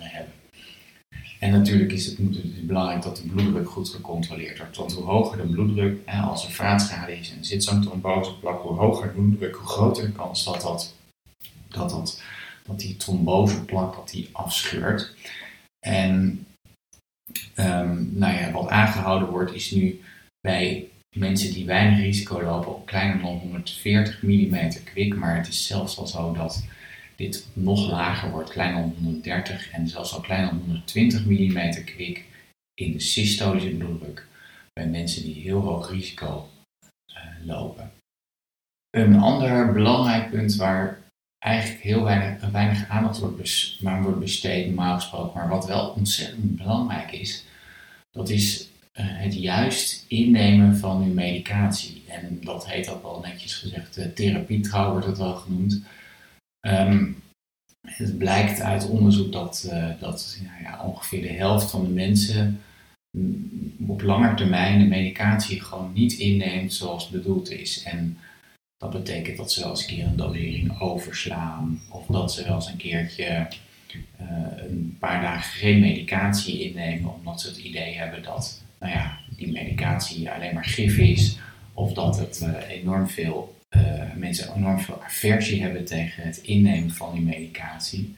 En 1.44 1.50
natuurlijk 1.50 1.92
is 1.92 2.06
het, 2.06 2.18
het 2.18 2.66
belangrijk 2.66 3.02
dat 3.02 3.16
de 3.16 3.28
bloeddruk 3.28 3.68
goed 3.68 3.88
gecontroleerd 3.88 4.58
wordt. 4.58 4.76
Want 4.76 4.92
hoe 4.92 5.04
hoger 5.04 5.36
de 5.36 5.52
bloeddruk, 5.52 6.08
als 6.08 6.44
er 6.44 6.50
vaatschade 6.50 7.18
is 7.18 7.32
en 7.32 7.44
zit 7.44 7.64
zo'n 7.64 7.82
tromboseplak, 7.82 8.62
hoe 8.62 8.76
hoger 8.76 9.06
de 9.06 9.12
bloeddruk, 9.12 9.54
hoe 9.54 9.66
groter 9.66 10.06
de 10.06 10.12
kans 10.12 10.44
dat, 10.44 10.60
dat, 10.60 10.94
dat, 11.68 11.90
dat, 11.90 12.22
dat 12.66 12.80
die 12.80 12.96
tromboseplak 12.96 13.94
dat 13.94 14.10
die 14.10 14.28
afscheurt. 14.32 15.14
En 15.86 16.46
um, 17.56 18.10
nou 18.12 18.34
ja, 18.34 18.52
wat 18.52 18.68
aangehouden 18.68 19.28
wordt 19.28 19.54
is 19.54 19.70
nu 19.70 20.00
bij 20.40 20.88
mensen 21.16 21.52
die 21.52 21.66
weinig 21.66 21.98
risico 21.98 22.42
lopen 22.42 22.74
op 22.74 22.86
kleiner 22.86 23.22
dan 23.22 23.38
140 23.38 24.22
mm 24.22 24.72
kwik, 24.84 25.16
maar 25.16 25.36
het 25.36 25.48
is 25.48 25.66
zelfs 25.66 25.98
al 25.98 26.06
zo 26.06 26.32
dat 26.32 26.64
dit 27.16 27.46
nog 27.52 27.90
lager 27.90 28.30
wordt, 28.30 28.50
kleiner 28.50 28.80
dan 28.80 28.94
130 29.02 29.70
en 29.70 29.88
zelfs 29.88 30.14
al 30.14 30.20
kleiner 30.20 30.50
dan 30.50 30.58
120 30.58 31.24
mm 31.24 31.84
kwik 31.84 32.24
in 32.74 32.92
de 32.92 33.00
systolische 33.00 33.70
bloeddruk 33.70 34.26
bij 34.72 34.86
mensen 34.86 35.22
die 35.22 35.34
heel 35.42 35.60
hoog 35.60 35.90
risico 35.90 36.48
uh, 37.08 37.46
lopen. 37.46 37.92
Een 38.90 39.18
ander 39.18 39.72
belangrijk 39.72 40.30
punt 40.30 40.56
waar 40.56 41.02
eigenlijk 41.38 41.82
heel 41.82 42.02
weinig, 42.02 42.50
weinig 42.50 42.88
aandacht 42.88 43.18
wordt, 43.18 43.80
maar 43.80 44.02
wordt 44.02 44.18
besteed, 44.18 44.66
normaal 44.66 44.94
gesproken, 44.94 45.38
maar 45.38 45.48
wat 45.48 45.66
wel 45.66 45.88
ontzettend 45.88 46.56
belangrijk 46.56 47.12
is, 47.12 47.44
dat 48.10 48.28
is 48.28 48.68
uh, 48.94 49.04
het 49.06 49.34
juist 49.34 50.04
innemen 50.08 50.76
van 50.76 51.02
uw 51.02 51.12
medicatie. 51.12 52.02
En 52.08 52.38
dat 52.40 52.68
heet 52.68 52.88
ook 52.88 53.02
wel 53.02 53.20
netjes 53.20 53.54
gezegd, 53.54 53.98
uh, 53.98 54.06
therapietrouw 54.06 54.90
wordt 54.90 55.06
het 55.06 55.18
wel 55.18 55.34
genoemd. 55.34 55.82
Um, 56.66 57.22
het 57.84 58.18
blijkt 58.18 58.60
uit 58.60 58.88
onderzoek 58.88 59.32
dat, 59.32 59.68
uh, 59.72 59.88
dat 60.00 60.38
ja, 60.62 60.84
ongeveer 60.84 61.22
de 61.22 61.32
helft 61.32 61.70
van 61.70 61.82
de 61.82 61.90
mensen 61.90 62.60
op 63.86 64.02
lange 64.02 64.34
termijn 64.34 64.78
de 64.78 64.84
medicatie 64.84 65.60
gewoon 65.60 65.92
niet 65.92 66.12
inneemt 66.12 66.72
zoals 66.72 67.08
bedoeld 67.08 67.50
is. 67.50 67.82
En 67.82 68.18
dat 68.76 68.90
betekent 68.90 69.36
dat 69.36 69.52
ze 69.52 69.60
wel 69.60 69.70
eens 69.70 69.80
een 69.80 69.94
keer 69.94 70.06
een 70.06 70.16
dosering 70.16 70.80
overslaan, 70.80 71.80
of 71.90 72.06
dat 72.06 72.32
ze 72.32 72.44
wel 72.44 72.54
eens 72.54 72.68
een 72.68 72.76
keertje 72.76 73.48
uh, 74.20 74.28
een 74.68 74.96
paar 74.98 75.22
dagen 75.22 75.58
geen 75.58 75.80
medicatie 75.80 76.62
innemen, 76.62 77.14
omdat 77.14 77.40
ze 77.40 77.48
het 77.48 77.56
idee 77.56 77.94
hebben 77.94 78.22
dat 78.22 78.62
nou 78.80 78.92
ja, 78.92 79.18
die 79.36 79.52
medicatie 79.52 80.30
alleen 80.30 80.54
maar 80.54 80.64
gif 80.64 80.96
is, 80.98 81.38
of 81.72 81.92
dat 81.92 82.18
het 82.18 82.40
uh, 82.42 82.70
enorm 82.70 83.08
veel 83.08 83.53
uh, 83.76 84.14
mensen 84.16 84.54
enorm 84.56 84.80
veel 84.80 85.02
aversie 85.02 85.62
hebben 85.62 85.84
tegen 85.84 86.22
het 86.22 86.36
innemen 86.36 86.90
van 86.90 87.12
die 87.12 87.22
medicatie. 87.22 88.16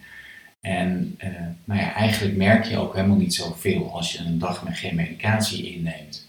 En 0.60 1.18
nou 1.64 1.80
ja, 1.80 1.92
eigenlijk 1.92 2.36
merk 2.36 2.64
je 2.64 2.78
ook 2.78 2.94
helemaal 2.94 3.16
niet 3.16 3.34
zoveel 3.34 3.92
als 3.92 4.12
je 4.12 4.18
een 4.18 4.38
dag 4.38 4.64
met 4.64 4.78
geen 4.78 4.94
medicatie 4.94 5.75
inneemt. 5.75 6.28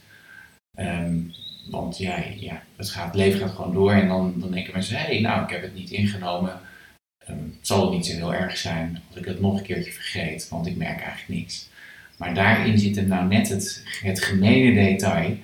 Um, 0.80 1.32
want 1.70 1.98
ja, 1.98 2.24
ja, 2.36 2.64
het, 2.76 2.90
gaat, 2.90 3.16
leven 3.16 3.40
gaat 3.40 3.56
gewoon 3.56 3.74
door 3.74 3.92
en 3.92 4.08
dan, 4.08 4.34
dan 4.40 4.52
denken 4.52 4.74
mensen, 4.74 4.98
hé, 4.98 5.06
hey, 5.06 5.20
nou, 5.20 5.44
ik 5.44 5.50
heb 5.50 5.62
het 5.62 5.76
niet 5.76 5.92
ingenomen. 5.92 6.60
Um, 7.30 7.54
het 7.58 7.68
zal 7.68 7.92
niet 7.92 8.06
zo 8.06 8.14
heel 8.16 8.34
erg 8.34 8.58
zijn 8.58 9.02
als 9.08 9.18
ik 9.18 9.26
het 9.26 9.42
nog 9.42 9.58
een 9.58 9.64
keertje 9.64 9.92
vergeet, 9.92 10.50
want 10.50 10.68
ik 10.68 10.76
merk 10.76 11.02
eigenlijk 11.02 11.40
niks. 11.40 11.70
Maar 12.18 12.34
daarin 12.34 12.78
zit 12.78 12.98
er 12.98 13.08
nou 13.08 13.28
net 13.28 13.50
het, 13.50 13.84
het 14.02 14.24
gemene 14.24 14.74
detail 14.74 15.38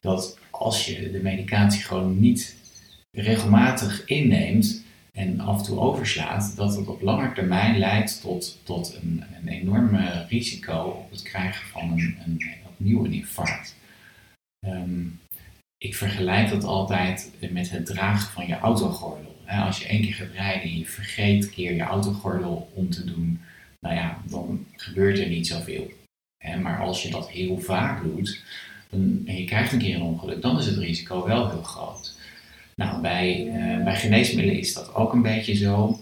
dat 0.00 0.38
als 0.50 0.86
je 0.86 1.10
de 1.10 1.20
medicatie 1.22 1.82
gewoon 1.82 2.20
niet 2.20 2.56
regelmatig 3.10 4.04
inneemt 4.04 4.84
en 5.12 5.40
af 5.40 5.58
en 5.58 5.64
toe 5.64 5.78
overslaat, 5.78 6.56
dat 6.56 6.76
het 6.76 6.86
op 6.86 7.02
lange 7.02 7.32
termijn 7.32 7.78
leidt 7.78 8.20
tot, 8.20 8.58
tot 8.62 8.98
een, 9.02 9.24
een 9.40 9.48
enorme 9.48 10.26
risico 10.28 10.82
op 10.82 11.10
het 11.10 11.22
krijgen 11.22 11.68
van 11.68 11.90
een, 11.92 12.18
een, 12.24 12.42
opnieuw 12.66 13.04
een 13.04 13.12
infarct. 13.12 13.76
Um, 14.66 15.20
ik 15.78 15.96
vergelijk 15.96 16.48
dat 16.48 16.64
altijd 16.64 17.30
met 17.50 17.70
het 17.70 17.86
dragen 17.86 18.32
van 18.32 18.46
je 18.46 18.58
autogordel. 18.58 19.36
Als 19.46 19.78
je 19.78 19.86
één 19.86 20.02
keer 20.02 20.14
gaat 20.14 20.32
rijden 20.32 20.62
en 20.62 20.78
je 20.78 20.86
vergeet 20.86 21.44
een 21.44 21.50
keer 21.50 21.74
je 21.74 21.82
autogordel 21.82 22.70
om 22.74 22.90
te 22.90 23.04
doen, 23.04 23.40
nou 23.80 23.94
ja, 23.94 24.22
dan 24.28 24.66
gebeurt 24.76 25.18
er 25.18 25.28
niet 25.28 25.46
zoveel. 25.46 25.90
Maar 26.62 26.80
als 26.80 27.02
je 27.02 27.10
dat 27.10 27.30
heel 27.30 27.58
vaak 27.58 28.02
doet 28.02 28.42
en 28.90 29.36
je 29.36 29.44
krijgt 29.44 29.72
een 29.72 29.78
keer 29.78 29.94
een 29.94 30.02
ongeluk, 30.02 30.42
dan 30.42 30.58
is 30.58 30.66
het 30.66 30.76
risico 30.76 31.26
wel 31.26 31.50
heel 31.50 31.62
groot. 31.62 32.18
Nou, 32.80 33.00
bij, 33.00 33.46
uh, 33.46 33.84
bij 33.84 33.96
geneesmiddelen 33.96 34.58
is 34.58 34.74
dat 34.74 34.94
ook 34.94 35.12
een 35.12 35.22
beetje 35.22 35.54
zo. 35.54 36.00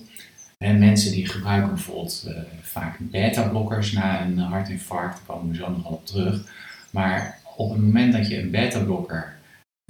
En 0.58 0.78
mensen 0.78 1.12
die 1.12 1.26
gebruiken 1.26 1.74
bijvoorbeeld 1.74 2.24
uh, 2.28 2.38
vaak 2.62 2.96
beta-blokkers 3.00 3.92
na 3.92 4.22
een 4.22 4.38
hartinfarct, 4.38 5.16
daar 5.16 5.36
komen 5.36 5.50
we 5.50 5.56
zo 5.56 5.70
nog 5.70 5.90
op 5.90 6.06
terug. 6.06 6.52
Maar 6.90 7.38
op 7.56 7.70
het 7.70 7.80
moment 7.80 8.12
dat 8.12 8.28
je 8.28 8.40
een 8.40 8.50
beta-blokker 8.50 9.36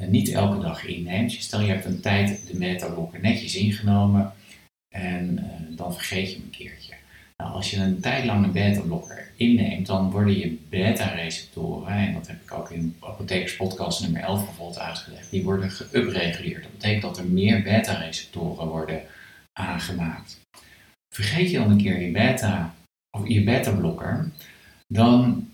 niet 0.07 0.33
elke 0.33 0.61
dag 0.61 0.85
inneemt. 0.85 1.33
Stel 1.33 1.61
je 1.61 1.73
hebt 1.73 1.85
een 1.85 2.01
tijd 2.01 2.47
de 2.47 2.59
metablokken 2.59 3.23
netjes 3.23 3.55
ingenomen 3.57 4.33
en 4.95 5.51
dan 5.71 5.95
vergeet 5.95 6.29
je 6.29 6.35
hem 6.35 6.45
een 6.45 6.51
keertje. 6.51 6.98
Als 7.59 7.71
je 7.71 7.77
een 7.77 8.01
tijd 8.01 8.25
lang 8.25 8.45
een 8.45 8.53
beta-blokker 8.53 9.31
inneemt, 9.37 9.87
dan 9.87 10.11
worden 10.11 10.39
je 10.39 10.59
beta-receptoren, 10.69 11.93
en 11.93 12.13
dat 12.13 12.27
heb 12.27 12.43
ik 12.43 12.53
ook 12.53 12.71
in 12.71 12.97
Apothekers 13.01 13.57
podcast 13.57 14.01
nummer 14.01 14.21
11 14.21 14.45
bijvoorbeeld 14.45 14.79
uitgelegd, 14.79 15.31
die 15.31 15.45
worden 15.45 15.71
geüpreguleerd. 15.71 16.63
Dat 16.63 16.73
betekent 16.73 17.03
dat 17.03 17.19
er 17.19 17.25
meer 17.25 17.63
beta-receptoren 17.63 18.67
worden 18.67 19.03
aangemaakt. 19.53 20.41
Vergeet 21.15 21.51
je 21.51 21.59
dan 21.59 21.71
een 21.71 21.83
keer 21.83 22.01
je 22.01 22.11
beta 22.11 22.75
of 23.19 23.29
je 23.29 23.45
beta-blokker, 23.45 24.31
dan 24.87 25.49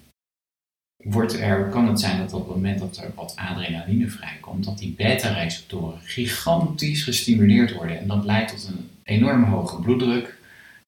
wordt 0.97 1.39
er, 1.39 1.69
kan 1.69 1.89
het 1.89 2.01
zijn 2.01 2.19
dat 2.19 2.33
op 2.33 2.47
het 2.47 2.55
moment 2.55 2.79
dat 2.79 2.97
er 2.97 3.13
wat 3.15 3.37
adrenaline 3.37 4.09
vrijkomt, 4.09 4.65
dat 4.65 4.79
die 4.79 4.95
beta-receptoren 4.97 6.01
gigantisch 6.01 7.03
gestimuleerd 7.03 7.73
worden. 7.73 7.99
En 7.99 8.07
dat 8.07 8.25
leidt 8.25 8.51
tot 8.51 8.69
een 8.69 8.91
enorm 9.03 9.45
hoge 9.45 9.81
bloeddruk, 9.81 10.43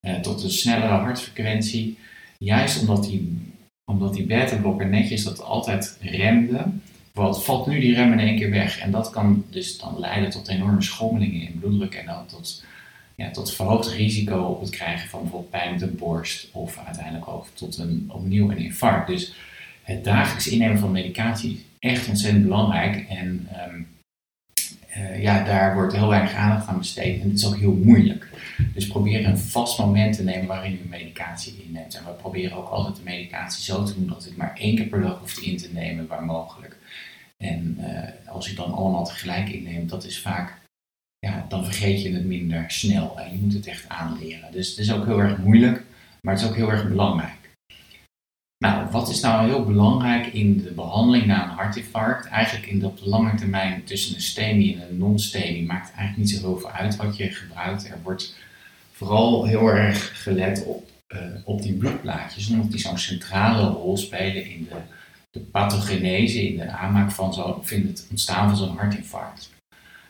eh, 0.06 0.14
tot 0.14 0.42
een 0.42 0.50
snellere 0.50 0.92
hartfrequentie. 0.92 1.98
Juist 2.38 2.80
omdat 2.80 3.04
die, 3.04 3.38
omdat 3.84 4.14
die 4.14 4.26
beta-blokker 4.26 4.86
netjes 4.86 5.24
dat 5.24 5.42
altijd 5.42 5.98
remde, 6.00 6.64
wat 7.12 7.44
valt 7.44 7.66
nu 7.66 7.80
die 7.80 7.94
rem 7.94 8.12
in 8.12 8.18
één 8.18 8.36
keer 8.36 8.50
weg. 8.50 8.78
En 8.78 8.90
dat 8.90 9.10
kan 9.10 9.44
dus 9.50 9.78
dan 9.78 9.98
leiden 9.98 10.30
tot 10.30 10.48
enorme 10.48 10.82
schommelingen 10.82 11.40
in 11.40 11.58
bloeddruk 11.58 11.94
en 11.94 12.06
dan 12.06 12.26
tot, 12.26 12.64
ja, 13.14 13.30
tot 13.30 13.54
verhoogd 13.54 13.88
risico 13.88 14.42
op 14.42 14.60
het 14.60 14.70
krijgen 14.70 15.08
van 15.08 15.20
bijvoorbeeld 15.20 15.50
pijn 15.50 15.70
met 15.70 15.80
de 15.80 15.86
borst 15.86 16.48
of 16.52 16.78
uiteindelijk 16.86 17.28
ook 17.28 17.46
tot 17.54 17.78
een, 17.78 18.10
opnieuw 18.12 18.50
een 18.50 18.58
infarct. 18.58 19.06
Dus 19.06 19.34
het 19.82 20.04
dagelijks 20.04 20.46
innemen 20.46 20.78
van 20.78 20.92
medicatie 20.92 21.52
is 21.52 21.90
echt 21.90 22.08
ontzettend 22.08 22.44
belangrijk. 22.44 23.08
En 23.08 23.48
ehm, 23.52 23.80
eh, 24.96 25.22
ja, 25.22 25.44
daar 25.44 25.74
wordt 25.74 25.92
heel 25.92 26.08
weinig 26.08 26.34
aandacht 26.34 26.66
aan 26.66 26.78
besteed. 26.78 27.20
En 27.20 27.28
het 27.28 27.38
is 27.38 27.46
ook 27.46 27.56
heel 27.56 27.80
moeilijk. 27.84 28.28
Dus 28.74 28.86
probeer 28.86 29.26
een 29.26 29.38
vast 29.38 29.78
moment 29.78 30.16
te 30.16 30.22
nemen 30.22 30.46
waarin 30.46 30.70
je 30.70 30.88
medicatie 30.88 31.64
inneemt. 31.66 31.94
En 31.94 32.04
we 32.04 32.10
proberen 32.10 32.56
ook 32.56 32.68
altijd 32.68 32.96
de 32.96 33.02
medicatie 33.02 33.64
zo 33.64 33.82
te 33.82 33.94
doen 33.94 34.06
dat 34.06 34.26
ik 34.26 34.36
maar 34.36 34.54
één 34.54 34.76
keer 34.76 34.86
per 34.86 35.00
dag 35.00 35.18
hoeft 35.18 35.38
in 35.38 35.56
te 35.56 35.68
nemen, 35.72 36.06
waar 36.06 36.24
mogelijk. 36.24 36.76
En 37.36 37.78
uh, 37.80 38.34
als 38.34 38.48
je 38.48 38.54
dan 38.54 38.72
allemaal 38.72 39.04
tegelijk 39.04 39.48
inneemt, 39.48 39.90
dat 39.90 40.04
is 40.04 40.20
vaak, 40.20 40.54
ja, 41.18 41.46
dan 41.48 41.64
vergeet 41.64 42.02
je 42.02 42.12
het 42.12 42.24
minder 42.24 42.64
snel. 42.66 43.20
En 43.20 43.32
je 43.32 43.38
moet 43.42 43.52
het 43.52 43.66
echt 43.66 43.88
aanleren. 43.88 44.52
Dus 44.52 44.68
het 44.68 44.78
is 44.78 44.92
ook 44.92 45.04
heel 45.04 45.18
erg 45.18 45.38
moeilijk, 45.38 45.82
maar 46.20 46.34
het 46.34 46.42
is 46.42 46.48
ook 46.48 46.56
heel 46.56 46.70
erg 46.70 46.88
belangrijk. 46.88 47.35
Nou, 48.66 48.90
wat 48.90 49.08
is 49.08 49.20
nou 49.20 49.46
heel 49.46 49.64
belangrijk 49.64 50.26
in 50.26 50.62
de 50.62 50.70
behandeling 50.70 51.26
na 51.26 51.44
een 51.44 51.56
hartinfarct? 51.56 52.26
Eigenlijk 52.26 52.66
in 52.66 52.78
de 52.78 52.90
lange 53.02 53.34
termijn 53.34 53.84
tussen 53.84 54.14
een 54.14 54.20
STEMI 54.20 54.74
en 54.74 54.88
een 54.88 54.98
non-STEMI 54.98 55.64
maakt 55.64 55.92
eigenlijk 55.94 56.16
niet 56.16 56.30
zo 56.30 56.48
heel 56.48 56.58
veel 56.58 56.70
uit 56.70 56.96
wat 56.96 57.16
je 57.16 57.30
gebruikt. 57.30 57.88
Er 57.88 57.98
wordt 58.02 58.36
vooral 58.92 59.44
heel 59.44 59.68
erg 59.68 60.22
gelet 60.22 60.64
op, 60.64 60.88
uh, 61.08 61.18
op 61.44 61.62
die 61.62 61.72
bloedplaatjes, 61.72 62.50
omdat 62.50 62.70
die 62.70 62.80
zo'n 62.80 62.98
centrale 62.98 63.68
rol 63.68 63.96
spelen 63.96 64.50
in 64.50 64.68
de, 64.70 64.76
de 65.30 65.40
pathogenese, 65.40 66.48
in 66.48 66.56
de 66.56 66.68
aanmaak 66.68 67.10
van 67.10 67.34
zo, 67.34 67.62
het 67.64 68.06
ontstaan 68.10 68.48
van 68.48 68.56
zo'n 68.56 68.76
hartinfarct. 68.76 69.50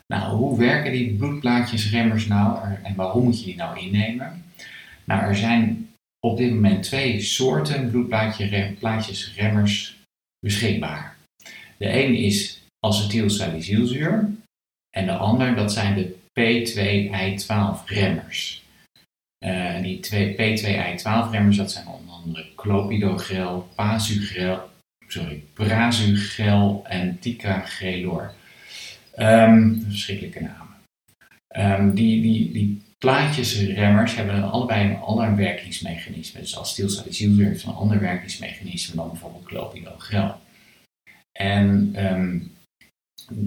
Nou, 0.06 0.36
hoe 0.36 0.58
werken 0.58 0.92
die 0.92 1.14
bloedplaatjesremmers 1.14 2.26
nou 2.26 2.58
en 2.82 2.94
waarom 2.94 3.24
moet 3.24 3.38
je 3.38 3.46
die 3.46 3.56
nou 3.56 3.78
innemen? 3.78 4.44
Nou, 5.04 5.22
er 5.22 5.36
zijn 5.36 5.88
op 6.26 6.36
dit 6.36 6.52
moment 6.52 6.82
twee 6.82 7.20
soorten 7.20 7.90
bloedplaatjesremmers 7.90 9.96
beschikbaar. 10.40 11.16
De 11.76 12.04
een 12.04 12.14
is 12.14 12.62
acetylsalicylzuur 12.86 14.30
en 14.90 15.06
de 15.06 15.12
ander 15.12 15.54
dat 15.54 15.72
zijn 15.72 15.94
de 15.94 16.16
P2I12-remmers. 16.40 18.64
Uh, 19.44 19.82
die 19.82 20.00
twee 20.00 20.34
P2I12-remmers 20.34 21.56
dat 21.56 21.72
zijn 21.72 21.86
onder 21.86 22.14
andere 22.14 22.46
clopidogrel, 22.54 23.68
pasugrel, 23.74 24.70
sorry, 25.06 25.42
en 26.84 27.18
ticagrelor. 27.18 28.32
Um, 29.16 29.84
verschrikkelijke 29.88 30.40
namen. 30.40 30.76
Um, 31.56 31.94
die, 31.94 32.22
die, 32.22 32.52
die 32.52 32.82
plaatjesremmers 32.98 34.14
hebben 34.14 34.50
allebei 34.50 34.88
een 34.88 34.96
ander 34.96 35.36
werkingsmechanisme. 35.36 36.40
Dus 36.40 36.56
als 36.56 36.70
stilstatisiezuur 36.70 37.46
heeft 37.46 37.64
een 37.64 37.72
ander 37.72 38.00
werkingsmechanisme 38.00 38.94
dan 38.94 39.10
bijvoorbeeld 39.10 39.44
clopidogrel. 39.44 40.34
En 41.32 41.94
um, 42.12 42.54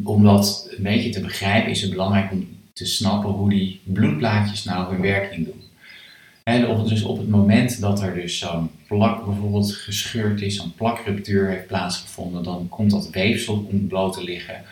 om 0.04 0.24
dat 0.24 0.68
een 0.78 0.84
beetje 0.84 1.10
te 1.10 1.22
begrijpen 1.22 1.72
is 1.72 1.82
het 1.82 1.92
belangrijk 1.92 2.32
om 2.32 2.48
te 2.74 2.86
snappen 2.86 3.30
hoe 3.30 3.50
die 3.50 3.82
bloedplaatjes 3.84 4.64
nou 4.64 4.92
hun 4.94 5.02
werking 5.02 5.46
doen. 5.46 5.64
En 6.44 6.88
dus 6.88 7.04
op 7.04 7.18
het 7.18 7.30
moment 7.30 7.82
dat 7.82 8.02
er 8.02 8.14
dus 8.14 8.38
zo'n 8.38 8.72
plak 8.88 9.26
bijvoorbeeld 9.26 9.74
gescheurd 9.74 10.42
is, 10.42 10.56
zo'n 10.56 10.74
plakruptuur 10.74 11.50
heeft 11.50 11.68
plaatsgevonden, 11.68 12.44
dan 12.44 12.70
komt 12.70 12.92
dat 12.92 13.10
weefsel 13.10 13.70
bloot 13.88 14.14
te 14.14 14.24
liggen. 14.24 14.64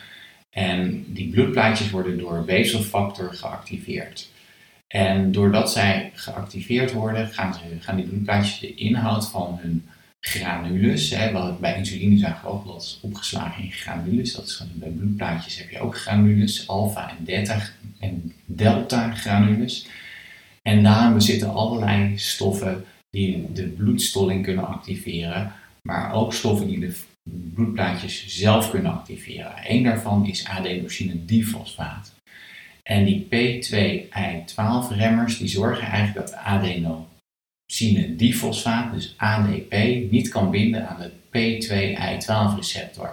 En 0.49 1.05
die 1.07 1.29
bloedplaatjes 1.29 1.89
worden 1.89 2.17
door 2.17 2.45
weefselfactor 2.45 3.33
geactiveerd. 3.33 4.29
En 4.87 5.31
doordat 5.31 5.71
zij 5.71 6.11
geactiveerd 6.13 6.93
worden, 6.93 7.27
gaan, 7.27 7.55
gaan 7.79 7.95
die 7.95 8.05
bloedplaatjes 8.05 8.59
de 8.59 8.75
inhoud 8.75 9.29
van 9.29 9.57
hun 9.61 9.87
granules, 10.19 11.09
hè, 11.09 11.55
bij 11.59 11.77
insuline 11.77 12.17
zagen 12.17 12.47
we 12.47 12.53
ook 12.53 12.73
eens 12.73 12.99
opgeslagen 13.01 13.63
in 13.63 13.71
granules. 13.71 14.33
Dat 14.33 14.45
is, 14.45 14.63
bij 14.73 14.89
bloedplaatjes 14.89 15.57
heb 15.57 15.69
je 15.69 15.79
ook 15.79 15.97
granules, 15.97 16.67
alfa 16.67 17.09
en, 17.09 17.25
delta, 17.25 17.61
en 17.99 18.33
delta 18.45 19.13
granules. 19.13 19.87
En 20.61 20.83
daarin 20.83 21.21
zitten 21.21 21.53
allerlei 21.53 22.17
stoffen 22.17 22.85
die 23.09 23.51
de 23.53 23.67
bloedstolling 23.67 24.43
kunnen 24.43 24.67
activeren, 24.67 25.51
maar 25.81 26.13
ook 26.13 26.33
stoffen 26.33 26.67
die 26.67 26.79
de 26.79 26.95
bloedplaatjes 27.53 28.27
zelf 28.27 28.69
kunnen 28.69 28.91
activeren. 28.91 29.53
Eén 29.63 29.83
daarvan 29.83 30.25
is 30.25 30.45
adenosine 30.45 31.25
difosfaat. 31.25 32.16
En 32.87 33.05
die 33.05 33.25
P2I12-remmers 33.25 35.37
die 35.37 35.47
zorgen 35.47 35.87
eigenlijk 35.87 36.27
dat 36.27 36.35
adenosine 36.35 38.15
difosfaat, 38.15 38.93
dus 38.93 39.13
ADP, 39.17 39.73
niet 40.11 40.29
kan 40.29 40.51
binden 40.51 40.89
aan 40.89 40.99
de 40.99 41.09
P2I12-receptor. 41.09 43.09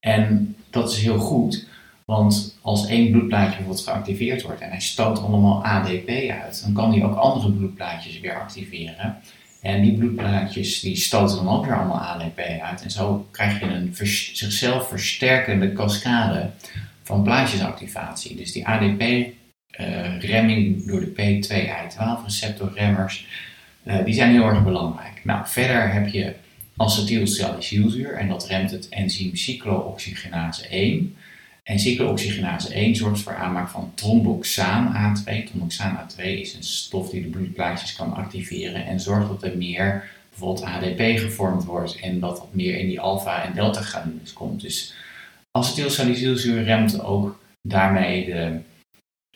En 0.00 0.56
dat 0.70 0.92
is 0.92 1.02
heel 1.02 1.18
goed, 1.18 1.66
want 2.04 2.58
als 2.62 2.86
één 2.86 3.10
bloedplaatje 3.10 3.56
bijvoorbeeld 3.56 3.84
geactiveerd 3.84 4.42
wordt 4.42 4.60
en 4.60 4.70
hij 4.70 4.80
stoot 4.80 5.18
allemaal 5.18 5.64
ADP 5.64 6.08
uit, 6.30 6.62
dan 6.62 6.72
kan 6.72 6.92
hij 6.92 7.04
ook 7.04 7.16
andere 7.16 7.52
bloedplaatjes 7.52 8.20
weer 8.20 8.40
activeren. 8.40 9.18
En 9.60 9.82
die 9.82 9.98
bloedplaatjes 9.98 10.80
die 10.80 10.96
stoten 10.96 11.36
dan 11.36 11.48
ook 11.48 11.64
weer 11.64 11.78
allemaal 11.78 12.00
ADP 12.00 12.38
uit. 12.38 12.82
En 12.82 12.90
zo 12.90 13.28
krijg 13.30 13.60
je 13.60 13.66
een 13.66 13.94
zichzelf 14.32 14.88
versterkende 14.88 15.72
cascade 15.72 16.50
van 17.10 17.22
blaasjesactivatie. 17.22 18.36
Dus 18.36 18.52
die 18.52 18.66
ADP-remming 18.66 20.80
eh, 20.80 20.86
door 20.86 21.00
de 21.00 21.10
P2I12-receptorremmers, 21.10 23.26
uh, 23.84 23.98
eh, 23.98 24.04
die 24.04 24.14
zijn 24.14 24.30
heel 24.30 24.46
erg 24.46 24.64
belangrijk. 24.64 25.20
Nou, 25.24 25.46
verder 25.46 25.92
heb 25.92 26.08
je 26.08 26.34
acetylsalicylzuur 26.76 28.12
en 28.12 28.28
dat 28.28 28.46
remt 28.46 28.70
het 28.70 28.88
enzym 28.88 29.36
cyclooxygenase 29.36 30.68
1. 30.68 31.16
En 31.62 31.78
cyclooxygenase 31.78 32.74
1 32.74 32.96
zorgt 32.96 33.20
voor 33.20 33.34
aanmaak 33.34 33.68
van 33.68 33.92
tromboxaan 33.94 34.94
A2. 34.94 35.44
Tromboxaan 35.44 35.96
A2 35.96 36.22
is 36.22 36.54
een 36.54 36.62
stof 36.62 37.10
die 37.10 37.22
de 37.22 37.28
bloedplaatjes 37.28 37.96
kan 37.96 38.14
activeren 38.14 38.86
en 38.86 39.00
zorgt 39.00 39.28
dat 39.28 39.42
er 39.42 39.56
meer 39.56 40.10
bijvoorbeeld 40.28 40.66
ADP 40.66 41.18
gevormd 41.18 41.64
wordt 41.64 42.00
en 42.00 42.20
dat 42.20 42.36
dat 42.36 42.54
meer 42.54 42.78
in 42.78 42.86
die 42.86 43.00
alfa- 43.00 43.44
en 43.44 43.54
delta-granules 43.54 44.32
komt. 44.32 44.60
Dus 44.60 44.94
Acetylsalicylzuur 45.50 46.62
remt 46.62 47.00
ook 47.00 47.42
daarmee 47.62 48.24
de, 48.24 48.60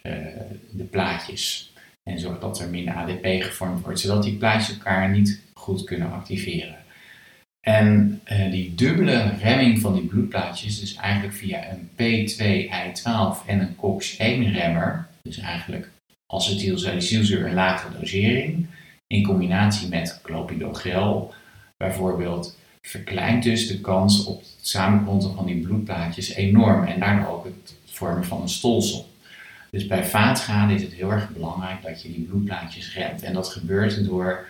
uh, 0.02 0.40
de 0.70 0.84
plaatjes 0.84 1.72
en 2.02 2.18
zorgt 2.18 2.40
dat 2.40 2.60
er 2.60 2.68
minder 2.68 2.94
ADP 2.94 3.24
gevormd 3.24 3.84
wordt, 3.84 4.00
zodat 4.00 4.22
die 4.22 4.36
plaatjes 4.36 4.76
elkaar 4.76 5.10
niet 5.10 5.42
goed 5.54 5.84
kunnen 5.84 6.12
activeren. 6.12 6.76
En 7.66 8.20
uh, 8.32 8.50
die 8.50 8.74
dubbele 8.74 9.34
remming 9.40 9.80
van 9.80 9.94
die 9.94 10.04
bloedplaatjes, 10.04 10.80
dus 10.80 10.94
eigenlijk 10.94 11.34
via 11.34 11.70
een 11.70 11.88
P2I12 11.90 13.46
en 13.46 13.60
een 13.60 13.76
COX-1-remmer, 13.76 15.06
dus 15.22 15.38
eigenlijk 15.38 15.90
acetylsalicylzuur 16.26 17.46
in 17.46 17.54
lagere 17.54 17.98
dosering, 17.98 18.66
in 19.06 19.24
combinatie 19.24 19.88
met 19.88 20.20
clopidogrel 20.22 21.34
bijvoorbeeld, 21.76 22.58
verkleint 22.86 23.42
dus 23.42 23.66
de 23.66 23.80
kans 23.80 24.24
op 24.24 24.40
het 24.40 24.70
van 25.34 25.46
die 25.46 25.62
bloedplaatjes 25.62 26.34
enorm 26.34 26.84
en 26.84 27.00
daardoor 27.00 27.28
ook 27.28 27.44
het 27.44 27.74
vormen 27.84 28.24
van 28.24 28.42
een 28.42 28.48
stolsel. 28.48 29.12
Dus 29.70 29.86
bij 29.86 30.04
vaatschade 30.04 30.74
is 30.74 30.82
het 30.82 30.92
heel 30.92 31.10
erg 31.10 31.30
belangrijk 31.30 31.82
dat 31.82 32.02
je 32.02 32.12
die 32.12 32.24
bloedplaatjes 32.24 32.94
remt. 32.94 33.22
En 33.22 33.32
dat 33.32 33.48
gebeurt 33.48 34.04
door, 34.04 34.46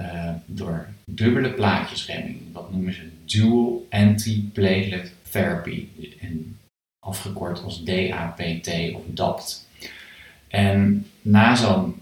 uh, 0.00 0.30
door 0.46 0.88
dubbele 1.04 1.52
plaatjesremming. 1.52 2.38
Dat 2.52 2.72
noemen 2.72 2.92
ze 2.92 3.08
dual 3.24 3.86
antiplatelet 3.90 5.12
therapy. 5.30 5.86
En 6.20 6.58
afgekort 7.06 7.62
als 7.62 7.84
DAPT 7.84 8.94
of 8.94 9.02
DAPT. 9.06 9.68
En 10.48 11.06
na 11.22 11.54
zo'n 11.54 11.99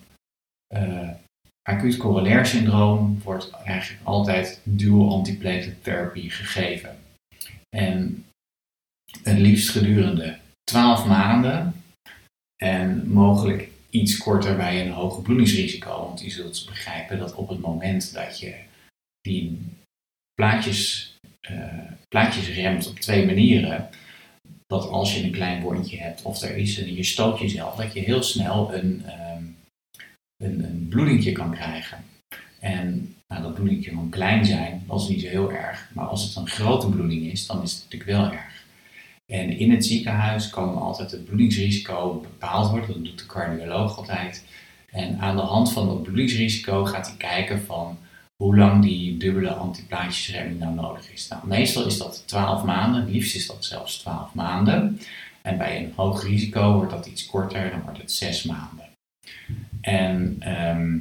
acuut 1.68 1.96
corollair 1.96 2.46
syndroom 2.46 3.20
wordt 3.22 3.50
eigenlijk 3.64 4.06
altijd 4.06 4.60
dual 4.62 5.12
antiplatelet 5.12 5.82
therapie 5.82 6.30
gegeven. 6.30 6.98
En 7.76 8.24
het 9.22 9.38
liefst 9.38 9.70
gedurende 9.70 10.36
12 10.64 11.06
maanden 11.06 11.82
en 12.56 13.08
mogelijk 13.08 13.68
iets 13.90 14.18
korter 14.18 14.56
bij 14.56 14.86
een 14.86 14.92
hoog 14.92 15.22
bloedingsrisico. 15.22 16.04
Want 16.04 16.20
je 16.20 16.30
zult 16.30 16.66
begrijpen 16.66 17.18
dat 17.18 17.34
op 17.34 17.48
het 17.48 17.60
moment 17.60 18.14
dat 18.14 18.40
je 18.40 18.54
die 19.20 19.58
plaatjes, 20.34 21.12
uh, 21.50 21.90
plaatjes 22.08 22.48
remt 22.48 22.88
op 22.88 22.98
twee 22.98 23.26
manieren, 23.26 23.88
dat 24.66 24.88
als 24.88 25.14
je 25.14 25.24
een 25.24 25.30
klein 25.30 25.62
wondje 25.62 25.98
hebt 25.98 26.22
of 26.22 26.42
er 26.42 26.56
is 26.56 26.78
en 26.78 26.94
je 26.94 27.04
stoot 27.04 27.38
jezelf, 27.38 27.76
dat 27.76 27.92
je 27.92 28.00
heel 28.00 28.22
snel 28.22 28.74
een, 28.74 29.02
uh, 29.06 29.27
een, 30.38 30.64
een 30.64 30.86
bloedingje 30.88 31.32
kan 31.32 31.50
krijgen. 31.50 32.04
En 32.60 33.14
nou, 33.28 33.42
dat 33.42 33.54
bloedingje 33.54 33.90
kan 33.90 34.08
klein 34.08 34.44
zijn, 34.44 34.84
dat 34.86 35.00
is 35.00 35.08
niet 35.08 35.20
zo 35.20 35.28
heel 35.28 35.52
erg. 35.52 35.90
Maar 35.94 36.06
als 36.06 36.24
het 36.24 36.36
een 36.36 36.48
grote 36.48 36.88
bloeding 36.88 37.30
is, 37.30 37.46
dan 37.46 37.62
is 37.62 37.72
het 37.72 37.82
natuurlijk 37.82 38.10
wel 38.10 38.32
erg. 38.32 38.64
En 39.26 39.58
in 39.58 39.70
het 39.70 39.86
ziekenhuis 39.86 40.50
kan 40.50 40.76
altijd 40.76 41.10
het 41.10 41.24
bloedingsrisico 41.24 42.20
bepaald 42.20 42.70
worden. 42.70 42.88
Dat 42.88 43.04
doet 43.04 43.18
de 43.18 43.26
cardioloog 43.26 43.96
altijd. 43.96 44.44
En 44.90 45.18
aan 45.18 45.36
de 45.36 45.42
hand 45.42 45.72
van 45.72 45.86
dat 45.86 46.02
bloedingsrisico 46.02 46.84
gaat 46.84 47.06
hij 47.06 47.16
kijken 47.16 47.62
van 47.62 47.98
hoe 48.36 48.56
lang 48.56 48.82
die 48.82 49.16
dubbele 49.16 49.52
antiplaatjesremming 49.52 50.58
nou 50.58 50.74
nodig 50.74 51.12
is. 51.12 51.28
Nou, 51.28 51.46
meestal 51.46 51.86
is 51.86 51.98
dat 51.98 52.22
12 52.26 52.64
maanden, 52.64 53.00
het 53.00 53.10
liefst 53.10 53.34
is 53.34 53.46
dat 53.46 53.64
zelfs 53.64 53.98
12 53.98 54.34
maanden. 54.34 55.00
En 55.42 55.58
bij 55.58 55.78
een 55.78 55.92
hoog 55.96 56.24
risico 56.24 56.72
wordt 56.72 56.90
dat 56.90 57.06
iets 57.06 57.26
korter, 57.26 57.70
dan 57.70 57.82
wordt 57.82 57.98
het 57.98 58.12
6 58.12 58.42
maanden. 58.42 58.84
En 59.80 60.27
ehm, 60.78 60.98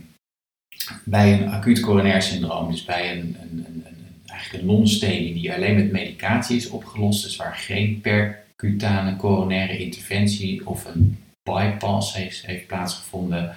bij 1.04 1.34
een 1.34 1.50
acuut 1.50 1.80
coronair 1.80 2.22
syndroom, 2.22 2.72
dus 2.72 2.86
bij 2.86 3.12
een, 3.12 3.38
een, 3.42 3.66
een, 3.68 3.84
een 3.86 3.98
eigenlijk 4.38 4.64
een 4.64 4.76
non-stedie 4.76 5.34
die 5.34 5.54
alleen 5.54 5.76
met 5.76 5.92
medicatie 5.92 6.56
is 6.56 6.70
opgelost, 6.70 7.24
dus 7.24 7.36
waar 7.36 7.56
geen 7.56 8.02
percutane 8.02 9.16
coronaire 9.16 9.78
interventie 9.78 10.68
of 10.68 10.86
een 10.86 11.24
bypass 11.50 12.14
heeft, 12.14 12.46
heeft 12.46 12.68
plaatsgevonden, 12.68 13.56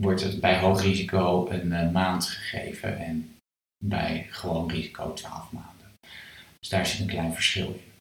wordt 0.00 0.22
het 0.22 0.40
bij 0.40 0.58
hoog 0.58 0.82
risico 0.82 1.50
een 1.50 1.66
uh, 1.66 1.90
maand 1.90 2.26
gegeven 2.26 2.98
en 2.98 3.36
bij 3.84 4.26
gewoon 4.30 4.70
risico 4.70 5.12
12 5.12 5.52
maanden. 5.52 5.90
Dus 6.60 6.68
daar 6.68 6.86
zit 6.86 7.00
een 7.00 7.06
klein 7.06 7.34
verschil 7.34 7.66
in. 7.66 7.91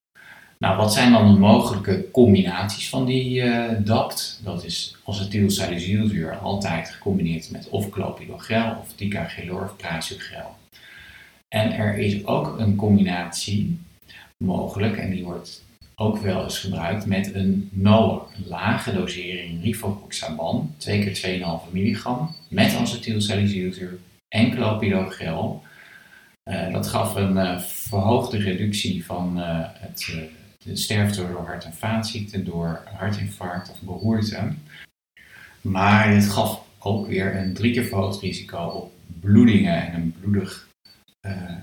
Nou, 0.62 0.78
wat 0.78 0.93
zijn 0.93 1.12
dan 1.12 1.34
de 1.34 1.39
mogelijke 1.39 2.12
combinaties 2.12 2.89
van 2.89 3.06
die 3.06 3.41
uh, 3.41 3.69
DAPT? 3.80 4.39
Dat 4.43 4.63
is 4.63 4.95
acetylsalicylzuur 5.06 6.38
altijd 6.38 6.89
gecombineerd 6.89 7.52
met 7.52 7.69
of 7.69 7.89
clopidogrel 7.89 8.78
of 8.82 8.93
ticagrelor 8.95 9.63
of 9.63 9.76
prasugrel. 9.76 10.56
En 11.47 11.71
er 11.71 11.97
is 11.97 12.26
ook 12.26 12.60
een 12.60 12.76
combinatie 12.76 13.80
mogelijk, 14.38 14.97
en 14.97 15.10
die 15.10 15.24
wordt 15.24 15.63
ook 15.95 16.17
wel 16.17 16.43
eens 16.43 16.60
gebruikt 16.60 17.06
met 17.06 17.34
een 17.34 17.69
een 17.84 18.19
lage 18.45 18.93
dosering 18.93 19.63
rivaroxaban, 19.63 20.74
2 20.78 21.04
keer 21.04 21.41
2,5 21.67 21.71
milligram, 21.71 22.36
met 22.47 22.76
acetylsalicylzuur 22.76 24.00
en 24.28 24.52
clopidogrel. 24.52 25.63
Uh, 26.45 26.74
dat 26.74 26.88
gaf 26.88 27.15
een 27.15 27.36
uh, 27.36 27.60
verhoogde 27.60 28.38
reductie 28.38 29.06
van 29.06 29.34
het, 29.38 30.13
sterfte 30.74 31.28
door 31.28 31.45
hart- 31.45 31.65
en 31.65 31.74
vaatziekten, 31.74 32.45
door 32.45 32.84
hartinfarct 32.86 33.71
of 33.71 33.82
beroerte. 33.82 34.54
Maar 35.62 36.13
het 36.13 36.30
gaf 36.30 36.65
ook 36.80 37.08
weer 37.08 37.36
een 37.36 37.54
drie 37.54 37.74
keer 37.74 37.86
verhoogd 37.86 38.21
risico 38.21 38.65
op 38.65 38.91
bloedingen 39.19 39.88
en 39.88 39.93
een 39.93 40.15
bloedig 40.19 40.69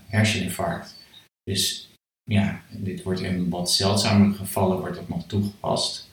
herseninfarct. 0.07 0.97
Dus 1.43 1.89
ja, 2.23 2.61
dit 2.71 3.03
wordt 3.03 3.21
in 3.21 3.49
wat 3.49 3.71
zeldzamere 3.71 4.35
gevallen 4.35 4.79
wordt 4.79 4.97
dat 4.97 5.09
nog 5.09 5.27
toegepast. 5.27 6.11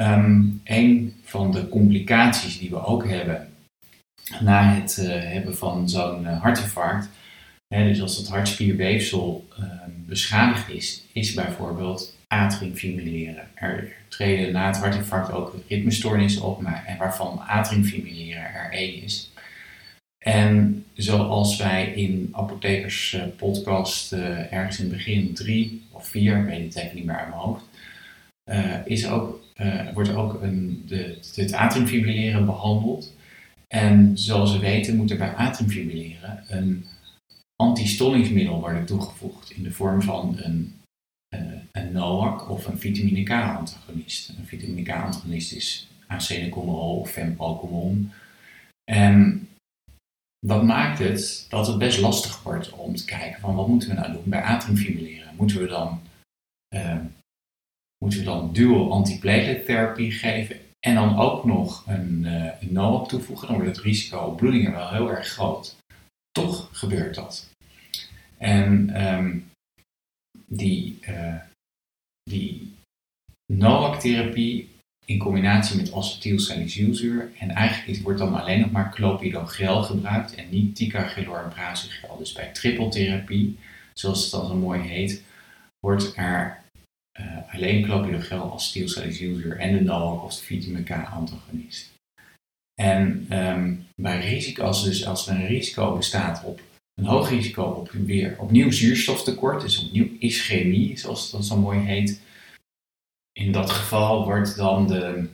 Um, 0.00 0.60
een 0.64 1.14
van 1.24 1.52
de 1.52 1.68
complicaties 1.68 2.58
die 2.58 2.70
we 2.70 2.84
ook 2.84 3.06
hebben 3.06 3.52
na 4.40 4.74
het 4.74 4.96
uh, 5.00 5.08
hebben 5.08 5.56
van 5.56 5.88
zo'n 5.88 6.22
uh, 6.22 6.40
hartinfarct, 6.40 7.08
dus 7.68 8.00
als 8.00 8.16
het 8.16 8.28
hartspierweefsel 8.28 9.48
uh, 9.58 9.64
beschadigd 10.06 10.70
is, 10.70 11.04
is 11.12 11.34
bijvoorbeeld 11.34 12.16
atriumfibrilleren. 12.26 13.48
Er 13.54 13.92
treden 14.08 14.52
na 14.52 14.66
het 14.66 14.76
hartinfarct 14.76 15.32
ook 15.32 15.54
ritmestoornissen 15.68 16.42
op, 16.42 16.60
maar, 16.60 16.84
en 16.86 16.96
waarvan 16.96 17.40
atriumfibrilleren 17.46 18.54
er 18.54 18.72
één 18.72 19.02
is. 19.02 19.32
En 20.18 20.84
zoals 20.94 21.56
wij 21.56 21.86
in 21.86 22.28
Apothekers 22.32 23.12
uh, 23.12 23.22
podcast 23.36 24.12
uh, 24.12 24.52
ergens 24.52 24.78
in 24.78 24.84
het 24.84 24.94
begin 24.94 25.34
drie 25.34 25.82
of 25.90 26.08
vier, 26.08 26.38
ik 26.38 26.44
weet 26.44 26.74
het 26.74 26.84
even 26.84 26.96
niet 26.96 27.04
meer 27.04 27.16
uit 27.16 27.28
mijn 27.28 27.40
hoofd, 27.40 27.64
uh, 28.50 28.74
is 28.84 29.08
ook, 29.08 29.40
wordt 29.94 30.14
ook 30.14 30.42
een, 30.42 30.82
de, 30.86 31.18
het 31.34 31.52
atriumfibrilleren 31.52 32.46
behandeld. 32.46 33.16
En 33.68 34.18
zoals 34.18 34.52
we 34.52 34.58
weten 34.58 34.96
moet 34.96 35.10
er 35.10 35.16
bij 35.16 35.34
atriumfibrilleren 35.34 36.44
een 36.48 36.84
antistollingsmiddel 37.62 38.60
worden 38.60 38.86
toegevoegd 38.86 39.50
in 39.50 39.62
de 39.62 39.72
vorm 39.72 40.02
van 40.02 40.38
een, 40.38 40.80
een 41.72 41.92
NOAC 41.92 42.50
of 42.50 42.66
een 42.66 42.78
vitamine 42.78 43.22
K-antagonist. 43.22 44.28
Een 44.28 44.46
vitamine 44.46 44.82
K-antagonist 44.82 45.52
is 45.52 45.88
acetylchomerol 46.06 46.98
of 46.98 47.10
fenprocomon. 47.10 48.12
En 48.90 49.48
dat 50.46 50.62
maakt 50.62 50.98
het 50.98 51.46
dat 51.48 51.66
het 51.66 51.78
best 51.78 52.00
lastig 52.00 52.42
wordt 52.42 52.70
om 52.70 52.94
te 52.94 53.04
kijken 53.04 53.40
van 53.40 53.54
wat 53.54 53.68
moeten 53.68 53.88
we 53.88 53.94
nou 53.94 54.12
doen 54.12 54.22
bij 54.24 54.42
atriumfibrilleren. 54.42 55.34
Moeten 55.36 55.60
we 55.60 55.66
dan, 55.66 56.00
uh, 56.74 57.00
moeten 58.04 58.18
we 58.18 58.24
dan 58.24 58.52
dual 58.52 58.92
antiplatelet 58.92 59.64
therapie 59.64 60.12
geven 60.12 60.56
en 60.86 60.94
dan 60.94 61.18
ook 61.18 61.44
nog 61.44 61.86
een, 61.86 62.22
uh, 62.24 62.52
een 62.60 62.72
NOAC 62.72 63.08
toevoegen? 63.08 63.46
Dan 63.46 63.56
wordt 63.56 63.76
het 63.76 63.84
risico 63.84 64.18
op 64.18 64.36
bloedingen 64.36 64.72
wel 64.72 64.90
heel 64.90 65.10
erg 65.10 65.26
groot. 65.26 65.77
Toch 66.44 66.68
gebeurt 66.72 67.14
dat. 67.14 67.50
En 68.38 69.02
um, 69.08 69.50
die, 70.46 70.98
uh, 71.08 71.34
die 72.22 72.72
NOAC-therapie 73.52 74.68
in 75.08 75.18
combinatie 75.18 75.76
met 75.76 75.92
acetylsalicylzuur. 75.92 77.32
En 77.38 77.50
eigenlijk 77.50 78.02
wordt 78.02 78.18
dan 78.18 78.40
alleen 78.40 78.60
nog 78.60 78.70
maar 78.70 78.92
clopidogrel 78.92 79.82
gebruikt 79.82 80.34
en 80.34 80.48
niet 80.50 80.76
ticagrelor 80.76 81.48
en. 81.48 82.18
Dus 82.18 82.32
bij 82.32 82.52
trippeltherapie, 82.52 83.58
zoals 83.94 84.22
het 84.22 84.30
dan 84.30 84.46
zo 84.46 84.54
mooi 84.54 84.80
heet, 84.80 85.22
wordt 85.80 86.12
er 86.16 86.62
uh, 87.20 87.54
alleen 87.54 87.82
clopidogrel, 87.82 88.52
acetylsalicylzuur 88.52 89.58
en 89.58 89.72
de 89.72 89.80
NOAC 89.80 90.22
of 90.22 90.36
de 90.36 90.44
vitamine 90.44 90.82
K-antagonist. 90.82 91.96
En 92.80 93.26
bij 93.94 94.20
risico's, 94.20 94.84
dus 94.84 95.06
als 95.06 95.28
er 95.28 95.34
een 95.34 95.46
risico 95.46 95.96
bestaat 95.96 96.44
op 96.44 96.60
een 96.94 97.06
hoog 97.06 97.28
risico 97.30 97.62
op 97.62 97.90
weer 97.90 98.36
opnieuw 98.38 98.70
zuurstoftekort, 98.70 99.60
dus 99.60 99.84
opnieuw 99.84 100.08
ischemie, 100.18 100.98
zoals 100.98 101.30
dat 101.30 101.44
zo 101.44 101.56
mooi 101.56 101.78
heet, 101.78 102.20
in 103.32 103.52
dat 103.52 103.70
geval 103.70 104.24
wordt 104.24 104.56
dan 104.56 104.86
de, 104.86 105.28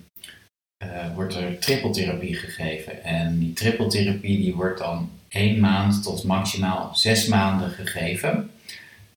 uh, 0.84 1.14
wordt 1.14 1.34
er 1.34 1.58
trippeltherapie 1.58 2.34
gegeven. 2.34 3.04
En 3.04 3.38
die 3.38 3.52
trippeltherapie 3.52 4.38
die 4.38 4.54
wordt 4.54 4.78
dan 4.78 5.10
één 5.28 5.60
maand 5.60 6.02
tot 6.02 6.24
maximaal 6.24 6.94
zes 6.94 7.26
maanden 7.26 7.70
gegeven. 7.70 8.50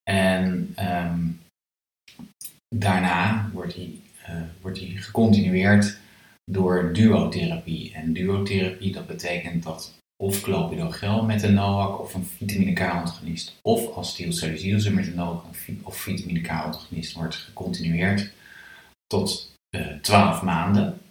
En 0.04 0.76
um, 0.80 1.40
daarna 2.76 3.50
wordt 3.54 3.74
die, 3.74 4.02
uh, 4.30 4.42
wordt 4.62 4.80
die 4.80 4.98
gecontinueerd 4.98 5.98
door 6.52 6.94
duotherapie. 6.94 7.94
En 7.94 8.14
duotherapie 8.14 8.92
dat 8.92 9.08
betekent 9.08 9.64
dat 9.64 9.96
of 10.24 10.42
clopidogrel 10.42 11.24
met 11.24 11.44
een 11.44 11.54
NOAC 11.54 12.00
of 12.00 12.14
een 12.14 12.26
vitamine 12.26 12.74
K-antagonist 12.74 13.60
of 13.62 13.98
acetylsalicylzuur 13.98 14.94
met 14.94 15.08
een 15.08 15.16
NOAC 15.16 15.44
of 15.84 15.98
vitamine 15.98 16.42
K-antagonist 16.42 17.14
wordt 17.14 17.36
gecontinueerd 17.36 18.32
tot 19.08 19.52
uh, 19.76 19.92
eh, 19.92 20.02
12 20.02 20.42
maanden. 20.42 21.02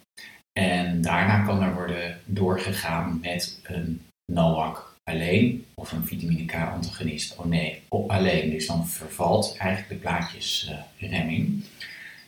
En 0.59 1.01
daarna 1.01 1.45
kan 1.45 1.61
er 1.61 1.73
worden 1.73 2.19
doorgegaan 2.25 3.19
met 3.21 3.59
een 3.63 4.01
NOAC 4.31 4.95
alleen 5.03 5.65
of 5.73 5.91
een 5.91 6.05
vitamine 6.05 6.45
K-antagonist 6.45 7.35
oh 7.37 7.45
nee, 7.45 7.81
op 7.87 8.09
alleen. 8.09 8.49
Dus 8.49 8.67
dan 8.67 8.87
vervalt 8.87 9.55
eigenlijk 9.57 9.89
de 9.89 9.95
plaatjesremming. 9.95 11.47
Uh, 11.47 11.65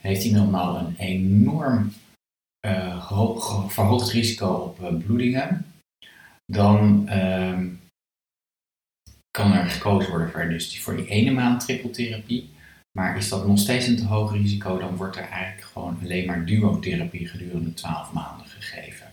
Heeft 0.02 0.24
hij 0.24 0.32
nou 0.32 0.78
een 0.78 0.96
enorm 0.98 1.94
uh, 2.68 3.12
verhoogd 3.68 4.12
risico 4.12 4.48
op 4.48 4.80
uh, 4.82 5.06
bloedingen, 5.06 5.66
dan 6.46 7.08
ehm, 7.08 7.68
kan 9.32 9.54
er 9.54 9.70
gekozen 9.70 10.10
worden 10.10 10.32
voor, 10.32 10.50
dus 10.50 10.82
voor 10.82 10.96
die 10.96 11.08
ene 11.08 11.32
maand 11.32 11.66
trippeltherapie. 11.66 12.50
Maar 12.92 13.18
is 13.18 13.30
dat 13.30 13.48
nog 13.48 13.60
steeds 13.60 13.88
een 13.88 13.98
te 13.98 14.06
hoog 14.06 14.32
risico, 14.32 14.78
dan 14.78 14.96
wordt 14.96 15.16
er 15.16 15.30
eigenlijk 15.30 15.68
gewoon 15.68 15.98
alleen 16.04 16.26
maar 16.26 16.46
duotherapie 16.46 17.28
gedurende 17.28 17.74
12 17.74 18.12
maanden 18.14 18.48
gegeven. 18.48 19.08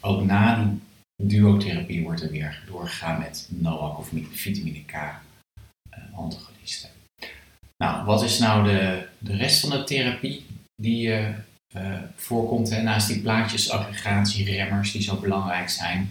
Ook 0.00 0.24
na 0.24 0.64
die 0.64 0.80
duotherapie 1.28 2.02
wordt 2.02 2.22
er 2.22 2.30
weer 2.30 2.62
doorgegaan 2.66 3.18
met 3.18 3.48
NOAC 3.50 3.98
of 3.98 4.10
vitamine 4.30 4.84
K 4.84 4.92
uh, 4.92 6.18
antagonisten. 6.18 6.90
Nou, 7.76 8.04
wat 8.04 8.22
is 8.22 8.38
nou 8.38 8.64
de, 8.64 9.06
de 9.18 9.36
rest 9.36 9.60
van 9.60 9.70
de 9.70 9.84
therapie 9.84 10.46
die 10.82 11.08
uh, 11.08 11.28
uh, 11.76 11.98
voorkomt 12.14 12.70
hè, 12.70 12.82
naast 12.82 13.08
die 13.08 13.20
plaatjesaggregatieremmers 13.20 14.92
die 14.92 15.02
zo 15.02 15.16
belangrijk 15.16 15.68
zijn? 15.68 16.10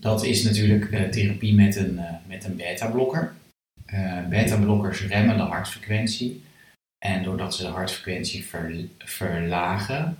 Dat 0.00 0.24
is 0.24 0.42
natuurlijk 0.42 1.12
therapie 1.12 1.54
met 1.54 1.76
een, 1.76 2.00
met 2.26 2.44
een 2.44 2.56
beta-blokker. 2.56 3.34
Beta-blokkers 4.28 5.06
remmen 5.06 5.36
de 5.36 5.42
hartfrequentie. 5.42 6.42
En 6.98 7.22
doordat 7.22 7.54
ze 7.54 7.62
de 7.62 7.68
hartfrequentie 7.68 8.44
ver, 8.44 8.74
verlagen, 8.98 10.18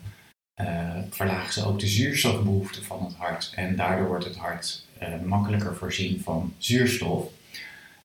verlagen 1.10 1.52
ze 1.52 1.64
ook 1.64 1.80
de 1.80 1.86
zuurstofbehoefte 1.86 2.82
van 2.82 3.04
het 3.04 3.14
hart. 3.14 3.52
En 3.54 3.76
daardoor 3.76 4.06
wordt 4.06 4.24
het 4.24 4.36
hart 4.36 4.86
makkelijker 5.24 5.76
voorzien 5.76 6.20
van 6.20 6.54
zuurstof. 6.58 7.28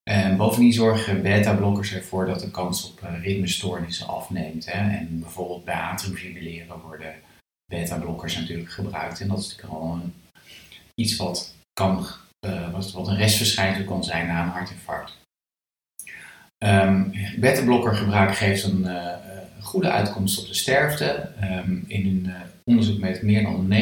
En 0.09 0.37
bovendien 0.37 0.73
zorgen 0.73 1.21
beta-blokkers 1.21 1.93
ervoor 1.93 2.25
dat 2.25 2.39
de 2.39 2.51
kans 2.51 2.91
op 2.91 2.99
ritmestoornissen 3.21 4.07
afneemt. 4.07 4.65
Hè. 4.65 4.97
En 4.97 5.19
bijvoorbeeld 5.19 5.65
bij 5.65 5.75
atriumfibrilleren 5.75 6.79
worden 6.79 7.13
beta-blokkers 7.65 8.35
natuurlijk 8.35 8.71
gebruikt. 8.71 9.21
En 9.21 9.27
dat 9.27 9.39
is 9.39 9.47
natuurlijk 9.49 9.73
al 9.73 9.93
een, 9.93 10.13
iets 10.95 11.15
wat 11.15 11.55
kan 11.73 12.07
uh, 12.45 12.71
wat, 12.71 12.91
wat 12.91 13.07
een 13.07 13.15
restverschijnsel 13.15 13.83
kan 13.83 14.03
zijn 14.03 14.27
na 14.27 14.43
een 14.43 14.49
hartinfarct. 14.49 15.17
Um, 16.57 17.13
Beta-blokkergebruik 17.39 18.35
geeft 18.35 18.63
een 18.63 18.87
goede 19.61 19.91
uitkomst 19.91 20.39
op 20.39 20.47
de 20.47 20.53
sterfte. 20.53 21.31
Um, 21.41 21.83
in 21.87 22.05
een 22.07 22.33
onderzoek 22.63 22.99
met 22.99 23.21
meer 23.21 23.43
dan 23.43 23.73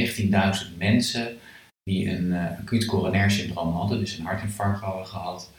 19.000 0.71 0.77
mensen 0.77 1.38
die 1.83 2.09
een 2.09 2.33
acuut 2.33 2.86
coronair 2.86 3.31
syndroom 3.31 3.73
hadden, 3.73 3.99
dus 3.99 4.17
een 4.17 4.25
hartinfarct 4.25 4.81
hadden 4.81 5.07
gehad, 5.07 5.51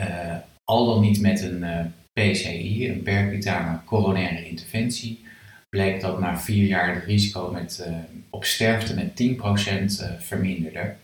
uh, 0.00 0.36
al 0.64 0.86
dan 0.86 1.00
niet 1.00 1.20
met 1.20 1.42
een 1.42 1.62
uh, 1.62 1.80
PCI, 2.12 2.88
een 2.90 3.02
percutane 3.02 3.78
coronaire 3.84 4.48
interventie, 4.48 5.24
bleek 5.68 6.00
dat 6.00 6.20
na 6.20 6.38
vier 6.38 6.66
jaar 6.66 6.94
het 6.94 7.04
risico 7.04 7.50
met, 7.50 7.88
op 8.30 8.44
sterfte 8.44 8.94
met 8.94 9.22
10% 9.22 10.18
verminderde. 10.18 10.94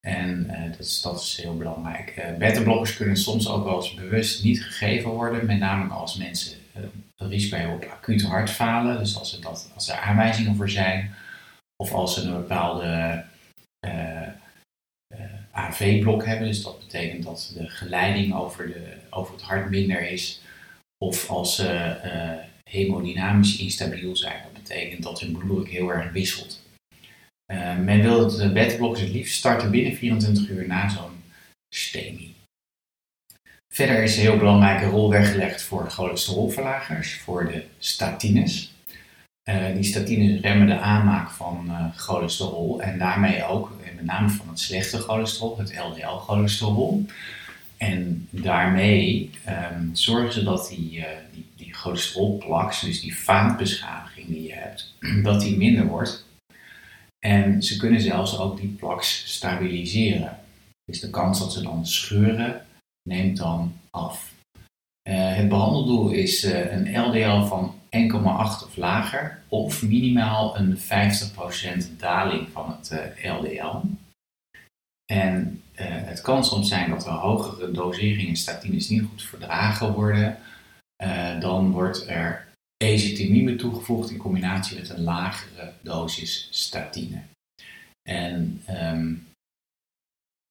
En 0.00 0.50
dat 0.70 0.86
is, 0.86 1.02
dat, 1.02 1.38
heel 1.42 1.56
belangrijk. 1.56 2.34
beta-blokkers 2.38 2.96
kunnen 2.96 3.16
soms 3.16 3.48
ook 3.48 3.64
wel 3.64 3.76
eens 3.76 3.94
bewust 3.94 4.44
niet 4.44 4.64
gegeven 4.64 5.10
worden, 5.10 5.46
met 5.46 5.58
name 5.58 5.92
als 5.92 6.16
mensen 6.16 6.56
een 7.16 7.28
risico 7.28 7.56
hebben 7.56 7.76
op 7.76 7.84
acuut 7.84 8.22
hartfalen, 8.22 8.98
dus 8.98 9.18
als 9.18 9.36
er, 9.36 9.42
dat, 9.42 9.70
als 9.74 9.88
er 9.88 9.98
aanwijzingen 9.98 10.56
voor 10.56 10.70
zijn, 10.70 11.14
of 11.76 11.92
als 11.92 12.14
ze 12.14 12.20
een 12.20 12.32
bepaalde 12.32 12.84
uh, 12.84 13.12
eh, 13.12 13.20
uh, 13.86 14.15
eh, 14.15 14.15
AV-blok 15.56 16.24
hebben. 16.24 16.46
Dus 16.46 16.62
dat 16.62 16.78
betekent 16.78 17.22
dat 17.22 17.52
de 17.54 17.68
geleiding 17.68 18.34
over, 18.34 18.66
de, 18.66 18.96
over 19.10 19.34
het 19.34 19.42
hart 19.42 19.70
minder 19.70 20.10
is. 20.10 20.40
Of 20.98 21.30
als 21.30 21.56
ze 21.56 21.96
uh, 22.04 22.44
hemodynamisch 22.70 23.58
instabiel 23.58 24.16
zijn. 24.16 24.42
Dat 24.42 24.62
betekent 24.62 25.02
dat 25.02 25.20
hun 25.20 25.36
bloeddruk 25.36 25.68
heel 25.68 25.92
erg 25.92 26.12
wisselt. 26.12 26.62
men 27.80 28.02
wil 28.02 28.24
het 28.24 28.52
beta-blokkers 28.52 29.00
het 29.00 29.12
liefst 29.12 29.38
starten 29.38 29.70
binnen 29.70 29.96
24 29.96 30.48
uur 30.48 30.66
na 30.66 30.88
zo'n 30.88 31.22
STEMI. 31.74 32.34
Verder 33.74 34.02
is 34.02 34.16
een 34.16 34.22
heel 34.22 34.38
belangrijke 34.38 34.86
rol 34.86 35.10
weggelegd 35.10 35.62
voor 35.62 35.90
cholesterolverlagers, 35.90 37.14
voor 37.14 37.46
de 37.46 37.64
statines. 37.78 38.75
Uh, 39.50 39.74
die 39.74 39.82
statines 39.82 40.40
remmen 40.40 40.66
de 40.66 40.78
aanmaak 40.78 41.30
van 41.30 41.64
uh, 41.68 41.96
cholesterol 41.96 42.82
en 42.82 42.98
daarmee 42.98 43.44
ook, 43.44 43.72
met 43.94 44.04
name 44.04 44.28
van 44.28 44.48
het 44.48 44.60
slechte 44.60 44.98
cholesterol, 44.98 45.58
het 45.58 45.78
LDL-cholesterol. 45.78 47.04
En 47.76 48.28
daarmee 48.30 49.30
um, 49.48 49.90
zorgen 49.92 50.32
ze 50.32 50.42
dat 50.42 50.68
die, 50.68 50.98
uh, 50.98 51.04
die, 51.32 51.46
die 51.56 51.74
cholesterolplaks, 51.74 52.80
dus 52.80 53.00
die 53.00 53.18
vaatbeschadiging 53.18 54.26
die 54.26 54.42
je 54.42 54.52
hebt, 54.52 54.94
dat 55.22 55.40
die 55.40 55.56
minder 55.56 55.86
wordt. 55.86 56.24
En 57.18 57.62
ze 57.62 57.76
kunnen 57.76 58.00
zelfs 58.00 58.38
ook 58.38 58.60
die 58.60 58.68
plaks 58.78 59.34
stabiliseren. 59.34 60.38
Dus 60.84 61.00
de 61.00 61.10
kans 61.10 61.38
dat 61.38 61.52
ze 61.52 61.62
dan 61.62 61.86
scheuren 61.86 62.66
neemt 63.08 63.36
dan 63.36 63.72
af. 63.90 64.32
het 65.08 65.48
behandeldoel 65.48 66.10
is 66.10 66.42
een 66.42 67.00
LDL 67.00 67.46
van 67.46 67.74
1,8 67.96 68.64
of 68.64 68.76
lager, 68.76 69.42
of 69.48 69.82
minimaal 69.82 70.56
een 70.56 70.78
50% 70.78 71.96
daling 71.96 72.48
van 72.52 72.78
het 72.80 73.12
LDL. 73.22 73.76
Eh, 73.76 73.80
en 75.06 75.62
uh, 75.72 75.86
het 75.86 76.20
kan 76.20 76.44
soms 76.44 76.68
zijn 76.68 76.90
dat 76.90 77.06
er 77.06 77.12
hogere 77.12 77.70
doseringen 77.70 78.36
statines 78.36 78.88
niet 78.88 79.02
goed 79.02 79.22
verdragen 79.22 79.92
worden. 79.92 80.38
Uh, 81.02 81.40
dan 81.40 81.70
wordt 81.70 82.08
er 82.08 82.46
ezetimibe 82.76 83.56
toegevoegd 83.56 84.10
in 84.10 84.16
combinatie 84.16 84.78
met 84.78 84.88
een 84.88 85.02
lagere 85.02 85.72
dosis 85.80 86.48
statine. 86.50 87.22
En 88.08 88.62
um, 88.70 89.26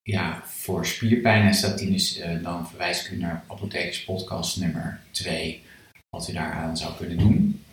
ja, 0.01 0.41
voor 0.45 0.85
spierpijn 0.85 1.45
en 1.45 1.53
statines, 1.53 2.21
dan 2.41 2.67
verwijs 2.67 3.05
ik 3.05 3.11
u 3.11 3.17
naar 3.17 3.43
Apothekers 3.47 4.03
podcast 4.03 4.57
nummer 4.59 4.99
2 5.11 5.64
wat 6.15 6.29
u 6.29 6.33
daaraan 6.33 6.77
zou 6.77 6.93
kunnen 6.97 7.17
doen. 7.17 7.63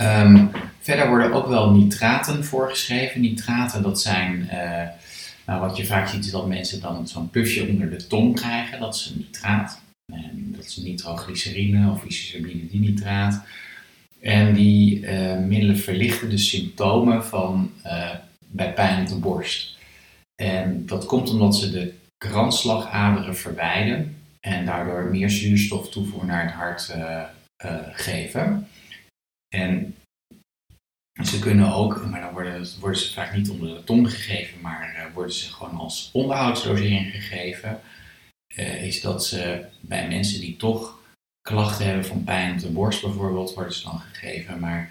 Um, 0.00 0.50
verder 0.80 1.08
worden 1.08 1.32
ook 1.32 1.46
wel 1.46 1.70
nitraten 1.70 2.44
voorgeschreven. 2.44 3.20
Nitraten, 3.20 3.82
dat 3.82 4.00
zijn, 4.00 4.48
uh, 4.52 4.88
nou, 5.46 5.60
wat 5.60 5.76
je 5.76 5.86
vaak 5.86 6.08
ziet 6.08 6.24
is 6.24 6.30
dat 6.30 6.46
mensen 6.46 6.80
dan 6.80 7.08
zo'n 7.08 7.30
pufje 7.30 7.68
onder 7.68 7.90
de 7.90 8.06
tong 8.06 8.34
krijgen. 8.34 8.80
Dat 8.80 8.94
is 8.94 9.06
een 9.06 9.18
nitraat. 9.18 9.80
En 10.12 10.52
dat 10.56 10.64
is 10.64 10.76
nitroglycerine 10.76 11.90
of 11.90 12.04
isosabine 12.04 13.30
En 14.20 14.54
die 14.54 15.00
uh, 15.00 15.38
middelen 15.38 15.78
verlichten 15.78 16.30
de 16.30 16.38
symptomen 16.38 17.24
van, 17.24 17.70
uh, 17.86 18.10
bij 18.46 18.72
pijn 18.72 19.00
op 19.00 19.08
de 19.08 19.14
borst. 19.14 19.76
En 20.34 20.86
dat 20.86 21.04
komt 21.04 21.30
omdat 21.30 21.56
ze 21.56 21.70
de 21.70 21.92
kransslagaderen 22.18 23.36
verwijden 23.36 24.16
en 24.40 24.66
daardoor 24.66 25.04
meer 25.04 25.30
zuurstof 25.30 25.90
toevoegen 25.90 26.28
naar 26.28 26.44
het 26.44 26.52
hart 26.52 26.94
uh, 27.64 27.80
geven. 27.92 28.68
En 29.48 29.96
ze 31.22 31.38
kunnen 31.38 31.72
ook, 31.72 32.04
maar 32.06 32.20
dan 32.20 32.32
worden, 32.32 32.66
worden 32.80 33.00
ze 33.00 33.12
vaak 33.12 33.34
niet 33.34 33.50
onder 33.50 33.74
de 33.74 33.84
tong 33.84 34.10
gegeven, 34.10 34.60
maar 34.60 34.94
uh, 34.96 35.14
worden 35.14 35.34
ze 35.34 35.52
gewoon 35.52 35.78
als 35.78 36.10
onderhoudsdosering 36.12 37.10
gegeven. 37.10 37.80
Uh, 38.56 38.84
is 38.84 39.00
dat 39.00 39.26
ze 39.26 39.64
bij 39.80 40.08
mensen 40.08 40.40
die 40.40 40.56
toch 40.56 40.98
klachten 41.40 41.86
hebben 41.86 42.04
van 42.04 42.24
pijn 42.24 42.52
op 42.52 42.58
de 42.58 42.70
borst 42.70 43.02
bijvoorbeeld, 43.02 43.54
worden 43.54 43.74
ze 43.74 43.82
dan 43.82 44.00
gegeven. 44.00 44.58
Maar 44.58 44.90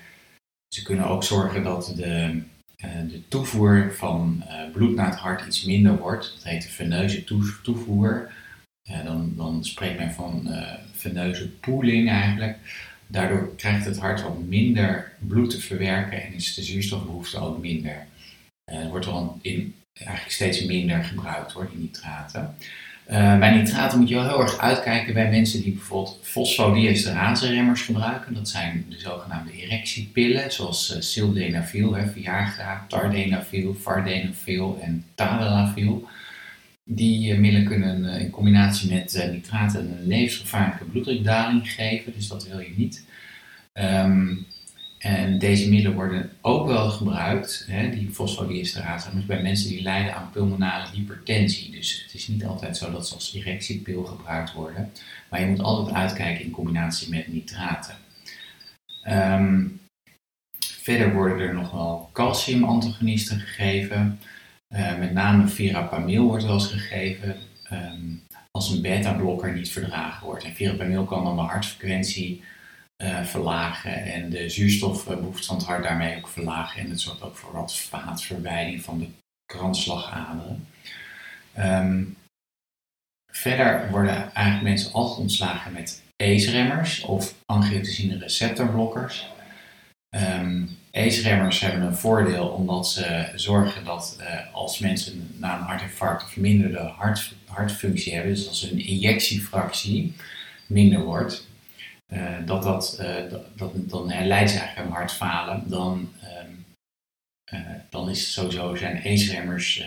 ze 0.67 0.83
kunnen 0.83 1.07
ook 1.07 1.23
zorgen 1.23 1.63
dat 1.63 1.93
de, 1.95 2.41
de 3.07 3.27
toevoer 3.27 3.93
van 3.95 4.43
bloed 4.73 4.95
naar 4.95 5.09
het 5.09 5.19
hart 5.19 5.45
iets 5.45 5.63
minder 5.63 5.97
wordt. 5.97 6.33
Dat 6.35 6.43
heet 6.43 6.61
de 6.61 6.69
veneuze 6.69 7.23
toevoer. 7.63 8.31
Dan, 9.05 9.33
dan 9.35 9.65
spreekt 9.65 9.99
men 9.99 10.13
van 10.13 10.49
veneuze 10.93 11.49
pooling 11.49 12.09
eigenlijk. 12.09 12.57
Daardoor 13.11 13.55
krijgt 13.55 13.85
het 13.85 13.99
hart 13.99 14.21
wat 14.21 14.39
minder 14.39 15.11
bloed 15.19 15.49
te 15.49 15.61
verwerken 15.61 16.23
en 16.23 16.33
is 16.33 16.53
de 16.55 16.63
zuurstofbehoefte 16.63 17.39
ook 17.39 17.61
minder. 17.61 18.07
Uh, 18.71 18.87
wordt 18.89 19.05
er 19.05 19.13
in, 19.41 19.75
eigenlijk 19.93 20.31
steeds 20.31 20.65
minder 20.65 21.03
gebruikt 21.03 21.51
hoor, 21.51 21.69
die 21.71 21.79
nitraten. 21.79 22.55
Uh, 23.09 23.39
bij 23.39 23.51
nitraten 23.51 23.99
moet 23.99 24.09
je 24.09 24.15
wel 24.15 24.27
heel 24.27 24.41
erg 24.41 24.57
uitkijken 24.57 25.13
bij 25.13 25.29
mensen 25.29 25.61
die 25.61 25.73
bijvoorbeeld 25.73 26.19
fosfodiesterase-remmers 26.21 27.81
gebruiken. 27.81 28.33
Dat 28.33 28.49
zijn 28.49 28.85
de 28.89 28.99
zogenaamde 28.99 29.51
erectiepillen, 29.51 30.51
zoals 30.51 30.95
uh, 30.95 31.01
sildenafil, 31.01 31.95
Viagra, 32.13 32.85
tardenafil, 32.87 33.73
vardenafil 33.73 34.79
en 34.81 35.05
tadalafil. 35.15 36.07
Die 36.91 37.33
uh, 37.33 37.39
middelen 37.39 37.67
kunnen 37.67 38.03
uh, 38.03 38.21
in 38.21 38.29
combinatie 38.29 38.93
met 38.93 39.15
uh, 39.15 39.29
nitraten 39.29 39.91
een 39.91 40.07
levensgevaarlijke 40.07 40.85
bloeddrukdaling 40.85 41.71
geven, 41.71 42.13
dus 42.13 42.27
dat 42.27 42.47
wil 42.47 42.59
je 42.59 42.73
niet. 42.75 43.05
Um, 43.73 44.45
en 44.97 45.39
deze 45.39 45.69
middelen 45.69 45.95
worden 45.95 46.31
ook 46.41 46.67
wel 46.67 46.89
gebruikt, 46.89 47.65
hè, 47.67 47.89
die 47.89 48.09
fosfodiesterase, 48.11 49.09
bij 49.27 49.41
mensen 49.41 49.69
die 49.69 49.81
lijden 49.81 50.15
aan 50.15 50.29
pulmonale 50.31 50.89
hypertensie. 50.93 51.71
Dus 51.71 52.01
het 52.03 52.13
is 52.13 52.27
niet 52.27 52.45
altijd 52.45 52.77
zo 52.77 52.91
dat 52.91 53.07
ze 53.07 53.13
als 53.13 53.33
erectiepil 53.33 54.03
gebruikt 54.03 54.53
worden, 54.53 54.91
maar 55.29 55.39
je 55.39 55.47
moet 55.47 55.61
altijd 55.61 55.95
uitkijken 55.95 56.45
in 56.45 56.51
combinatie 56.51 57.09
met 57.09 57.27
nitraten. 57.27 57.95
Um, 59.07 59.79
verder 60.59 61.13
worden 61.13 61.39
er 61.39 61.53
nog 61.53 61.71
wel 61.71 62.09
calciumantagonisten 62.13 63.39
gegeven. 63.39 64.19
Uh, 64.75 64.97
met 64.97 65.13
name 65.13 65.47
verapamil 65.47 66.25
wordt 66.25 66.43
wel 66.43 66.53
eens 66.53 66.71
gegeven 66.71 67.37
um, 67.71 68.23
als 68.51 68.69
een 68.69 68.81
beta-blokker 68.81 69.53
niet 69.53 69.71
verdragen 69.71 70.25
wordt. 70.25 70.43
En 70.43 70.55
verapamil 70.55 71.05
kan 71.05 71.23
dan 71.23 71.35
de 71.35 71.41
hartfrequentie 71.41 72.43
uh, 73.03 73.23
verlagen 73.23 74.03
en 74.03 74.29
de 74.29 74.49
zuurstofbehoefte 74.49 75.47
van 75.47 75.55
het 75.55 75.65
hart 75.65 75.83
daarmee 75.83 76.17
ook 76.17 76.27
verlagen. 76.27 76.81
En 76.81 76.89
het 76.89 77.01
zorgt 77.01 77.21
ook 77.21 77.35
voor 77.35 77.53
wat 77.53 77.77
vaatverwijding 77.77 78.81
van 78.81 78.99
de 78.99 79.07
kransslagaderen. 79.45 80.67
Um, 81.57 82.17
verder 83.31 83.89
worden 83.91 84.33
eigenlijk 84.33 84.67
mensen 84.67 84.93
altijd 84.93 85.19
ontslagen 85.19 85.73
met 85.73 86.03
ACE-remmers 86.15 87.01
of 87.01 87.35
angiotensine 87.45 88.17
receptorblokkers. 88.17 89.27
Um, 90.15 90.78
ACE-remmers 90.91 91.59
hebben 91.59 91.81
een 91.81 91.95
voordeel 91.95 92.47
omdat 92.47 92.89
ze 92.89 93.31
zorgen 93.35 93.85
dat 93.85 94.17
uh, 94.21 94.53
als 94.53 94.79
mensen 94.79 95.35
na 95.37 95.57
een 95.57 95.63
hartinfarct 95.63 96.21
een 96.21 96.29
verminderde 96.29 96.79
hart, 96.79 97.33
hartfunctie 97.45 98.13
hebben, 98.13 98.33
dus 98.33 98.47
als 98.47 98.61
hun 98.61 98.79
injectiefractie 98.79 100.13
minder 100.67 101.03
wordt, 101.03 101.47
uh, 102.13 102.37
dat, 102.45 102.63
dat, 102.63 102.97
uh, 103.01 103.29
dat, 103.29 103.57
dat, 103.57 103.89
dan 103.89 104.11
herleidt 104.11 104.51
ze 104.51 104.57
eigenlijk 104.57 104.87
aan 104.87 104.95
hartfalen, 104.95 105.63
dan, 105.69 106.13
um, 106.23 106.65
dan 107.89 108.09
is 108.09 108.33
sowieso 108.33 108.75
zijn 108.75 108.97
ACE-remmers 108.97 109.83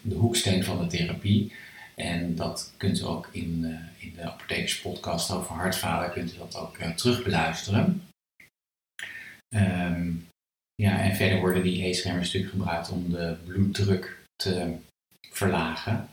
de 0.00 0.14
hoeksteen 0.14 0.64
van 0.64 0.78
de 0.78 0.86
therapie. 0.86 1.52
En 1.94 2.34
dat 2.34 2.72
kunt 2.76 3.00
u 3.00 3.04
ook 3.04 3.28
in, 3.32 3.78
in 3.98 4.12
de 4.16 4.22
apothekerspodcast 4.22 5.30
over 5.30 5.54
hartfalen 5.54 6.12
kunt 6.12 6.34
u 6.34 6.38
dat 6.38 6.56
ook 6.56 6.76
terugbeluisteren. 6.76 8.02
Um, 9.54 10.26
ja, 10.74 11.00
en 11.00 11.16
verder 11.16 11.38
worden 11.38 11.62
die 11.62 11.88
ACE-remmers 11.88 12.26
natuurlijk 12.26 12.52
gebruikt 12.52 12.90
om 12.90 13.10
de 13.10 13.36
bloeddruk 13.44 14.18
te 14.36 14.76
verlagen. 15.30 16.08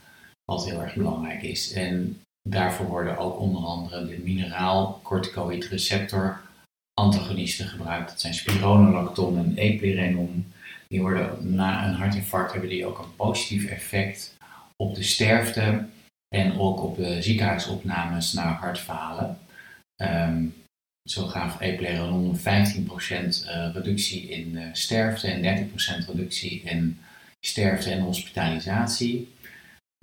wat 0.46 0.66
heel 0.66 0.82
erg 0.82 0.96
belangrijk 0.96 1.42
is. 1.42 1.74
En 1.74 2.22
daarvoor 2.50 2.86
worden 2.86 3.18
ook 3.18 3.40
onder 3.40 3.64
andere 3.64 4.06
de 4.08 4.18
mineraal 4.18 5.00
corticoid 5.04 5.66
receptor 5.66 6.42
antagonisten 6.94 7.68
gebruikt. 7.68 8.10
Dat 8.10 8.22
zijn 8.22 8.34
spironolacton 8.34 9.38
en 9.38 9.56
eplerenone. 9.56 10.42
Die 10.88 11.02
worden 11.02 11.56
na 11.56 11.88
een 11.88 11.94
hartinfarct 11.94 12.52
hebben 12.52 12.70
die 12.70 12.86
ook 12.86 13.00
een 13.00 13.16
positief 13.16 13.66
effect 13.66 14.38
op 14.76 14.96
de 14.96 15.04
sterfte 15.04 15.86
en 16.36 16.60
ook 16.60 16.84
op 16.84 16.96
de 16.96 17.22
ziekenhuisopnames 17.22 18.34
naar 18.34 18.54
hartfalen. 18.54 19.38
Um, 20.02 20.61
zo 21.04 21.28
gaf 21.28 21.60
eplerenone 21.60 22.38
15% 22.38 22.42
uh, 22.42 23.74
reductie 23.74 24.30
in 24.30 24.56
uh, 24.56 24.64
sterfte 24.74 25.28
en 25.28 25.70
30% 26.04 26.08
reductie 26.08 26.62
in 26.62 27.00
sterfte 27.40 27.92
en 27.92 28.02
hospitalisatie. 28.02 29.34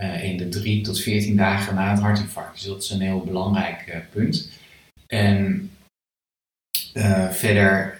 Uh, 0.02 0.24
in 0.24 0.36
de 0.36 0.48
3 0.48 0.82
tot 0.82 1.00
14 1.00 1.36
dagen 1.36 1.74
na 1.74 1.90
het 1.90 2.00
hartinfarct. 2.00 2.54
Dus 2.54 2.64
dat 2.64 2.82
is 2.82 2.90
een 2.90 3.00
heel 3.00 3.24
belangrijk 3.24 4.06
punt. 4.10 4.50
En 5.06 5.70
verder, 7.30 7.98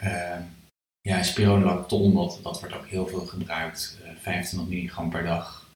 ja, 1.00 1.22
spironolacton, 1.22 2.14
dat, 2.14 2.40
dat 2.42 2.60
wordt 2.60 2.74
ook 2.74 2.86
heel 2.86 3.06
veel 3.06 3.26
gebruikt. 3.26 3.98
25 4.20 4.68
milligram 4.68 5.10
per 5.10 5.22
dag. 5.22 5.68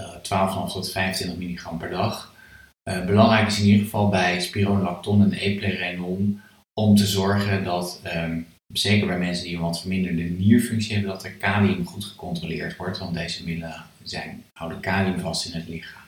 12,5 0.00 0.72
tot 0.72 0.90
25 0.90 1.38
milligram 1.38 1.78
per 1.78 1.90
dag. 1.90 2.34
belangrijk 2.82 3.46
is 3.46 3.58
in 3.58 3.66
ieder 3.66 3.84
geval 3.84 4.08
bij 4.08 4.40
spironolacton 4.40 5.22
en 5.22 5.32
eplerenol 5.32 6.38
om 6.74 6.96
te 6.96 7.06
zorgen 7.06 7.64
dat, 7.64 8.02
um, 8.16 8.46
zeker 8.72 9.06
bij 9.06 9.18
mensen 9.18 9.44
die 9.44 9.54
een 9.54 9.62
wat 9.62 9.80
verminderde 9.80 10.22
nierfunctie 10.22 10.92
hebben, 10.92 11.12
dat 11.12 11.24
er 11.24 11.32
kalium 11.32 11.86
goed 11.86 12.04
gecontroleerd 12.04 12.76
wordt. 12.76 12.98
Want 12.98 13.14
deze 13.14 13.44
middelen 13.44 13.84
zijn, 14.02 14.44
houden 14.52 14.80
kalium 14.80 15.20
vast 15.20 15.46
in 15.46 15.52
het 15.52 15.68
lichaam. 15.68 16.00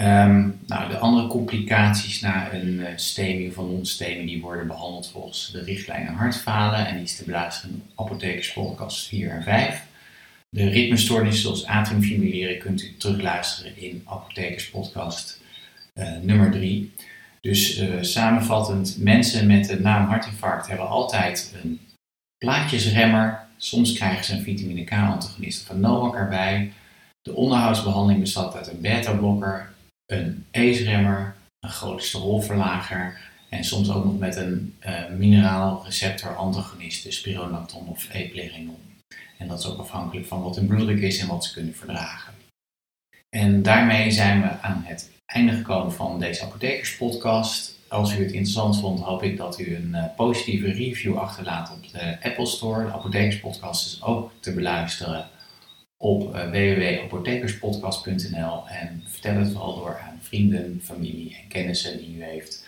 Um, 0.00 0.60
nou, 0.66 0.88
de 0.90 0.98
andere 0.98 1.26
complicaties 1.26 2.20
na 2.20 2.52
een 2.52 2.68
uh, 2.68 2.86
stemming 2.96 3.50
of 3.50 3.56
een 3.56 3.64
ontstemming 3.64 4.28
die 4.28 4.40
worden 4.40 4.66
behandeld 4.66 5.10
volgens 5.10 5.50
de 5.52 5.62
richtlijnen 5.62 6.12
hartfalen 6.12 6.86
en 6.86 6.94
die 6.94 7.04
is 7.04 7.16
te 7.16 7.24
beluisteren 7.24 7.74
in 7.74 7.82
Apothekers 7.94 8.52
podcast 8.52 9.06
4 9.06 9.30
en 9.30 9.42
5. 9.42 9.86
De 10.48 10.68
ritmestoornissen 10.68 11.42
zoals 11.42 11.66
atriumfibrilleren 11.66 12.58
kunt 12.58 12.82
u 12.82 12.96
terugluisteren 12.96 13.76
in 13.76 14.02
Apothekers 14.04 14.70
podcast 14.70 15.40
uh, 15.94 16.16
nummer 16.22 16.50
3. 16.50 16.92
Dus 17.44 17.78
uh, 17.78 18.02
samenvattend, 18.02 18.96
mensen 18.98 19.46
met 19.46 19.68
een 19.68 19.82
na 19.82 20.00
een 20.00 20.06
hartinfarct 20.06 20.66
hebben 20.66 20.88
altijd 20.88 21.54
een 21.62 21.80
plaatjesremmer. 22.38 23.46
Soms 23.56 23.92
krijgen 23.92 24.24
ze 24.24 24.32
een 24.32 24.42
vitamine 24.42 24.84
K-antagonist 24.84 25.62
van 25.62 25.80
NOAC 25.80 26.14
erbij. 26.14 26.72
De 27.22 27.34
onderhoudsbehandeling 27.34 28.20
bestaat 28.20 28.54
uit 28.56 28.68
een 28.68 28.80
beta-blokker, 28.80 29.72
een 30.06 30.46
ACE-remmer, 30.52 31.34
een 31.60 31.70
cholesterolverlager 31.70 33.20
en 33.48 33.64
soms 33.64 33.90
ook 33.90 34.04
nog 34.04 34.18
met 34.18 34.36
een 34.36 34.76
uh, 34.86 35.08
mineraalreceptor-antagonist, 35.16 37.02
dus 37.02 37.16
spironolacton 37.16 37.88
of 37.88 38.12
eplerenol. 38.12 38.80
En 39.38 39.48
dat 39.48 39.58
is 39.58 39.66
ook 39.66 39.78
afhankelijk 39.78 40.26
van 40.26 40.42
wat 40.42 40.56
hun 40.56 40.66
bloeddruk 40.66 41.00
is 41.00 41.18
en 41.18 41.28
wat 41.28 41.44
ze 41.44 41.52
kunnen 41.52 41.74
verdragen. 41.74 42.32
En 43.36 43.62
daarmee 43.62 44.10
zijn 44.10 44.42
we 44.42 44.60
aan 44.60 44.82
het 44.86 45.13
einde 45.26 45.52
gekomen 45.52 45.92
van 45.92 46.18
deze 46.18 46.44
apothekerspodcast. 46.44 47.72
Als 47.88 48.12
u 48.12 48.22
het 48.22 48.32
interessant 48.32 48.80
vond, 48.80 49.00
hoop 49.00 49.22
ik 49.22 49.36
dat 49.36 49.58
u 49.58 49.76
een 49.76 49.90
uh, 49.92 50.04
positieve 50.16 50.72
review 50.72 51.16
achterlaat 51.16 51.72
op 51.72 51.92
de 51.92 52.16
Apple 52.22 52.46
Store. 52.46 52.84
De 52.84 52.92
apothekerspodcast 52.92 53.86
is 53.86 54.02
ook 54.02 54.30
te 54.40 54.54
beluisteren 54.54 55.28
op 55.96 56.34
uh, 56.34 56.50
www.apothekerspodcast.nl 56.50 58.68
en 58.68 59.02
vertel 59.06 59.34
het 59.34 59.52
vooral 59.52 59.74
door 59.74 59.98
aan 59.98 60.18
vrienden, 60.20 60.80
familie 60.82 61.36
en 61.42 61.48
kennissen 61.48 61.98
die 61.98 62.16
u 62.16 62.24
heeft 62.24 62.66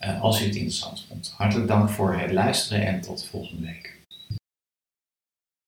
uh, 0.00 0.22
als 0.22 0.40
u 0.40 0.44
het 0.44 0.54
interessant 0.54 1.04
vond. 1.08 1.34
Hartelijk 1.36 1.68
dank 1.68 1.90
voor 1.90 2.14
het 2.14 2.32
luisteren 2.32 2.86
en 2.86 3.00
tot 3.00 3.26
volgende 3.26 3.66
week. 3.66 3.97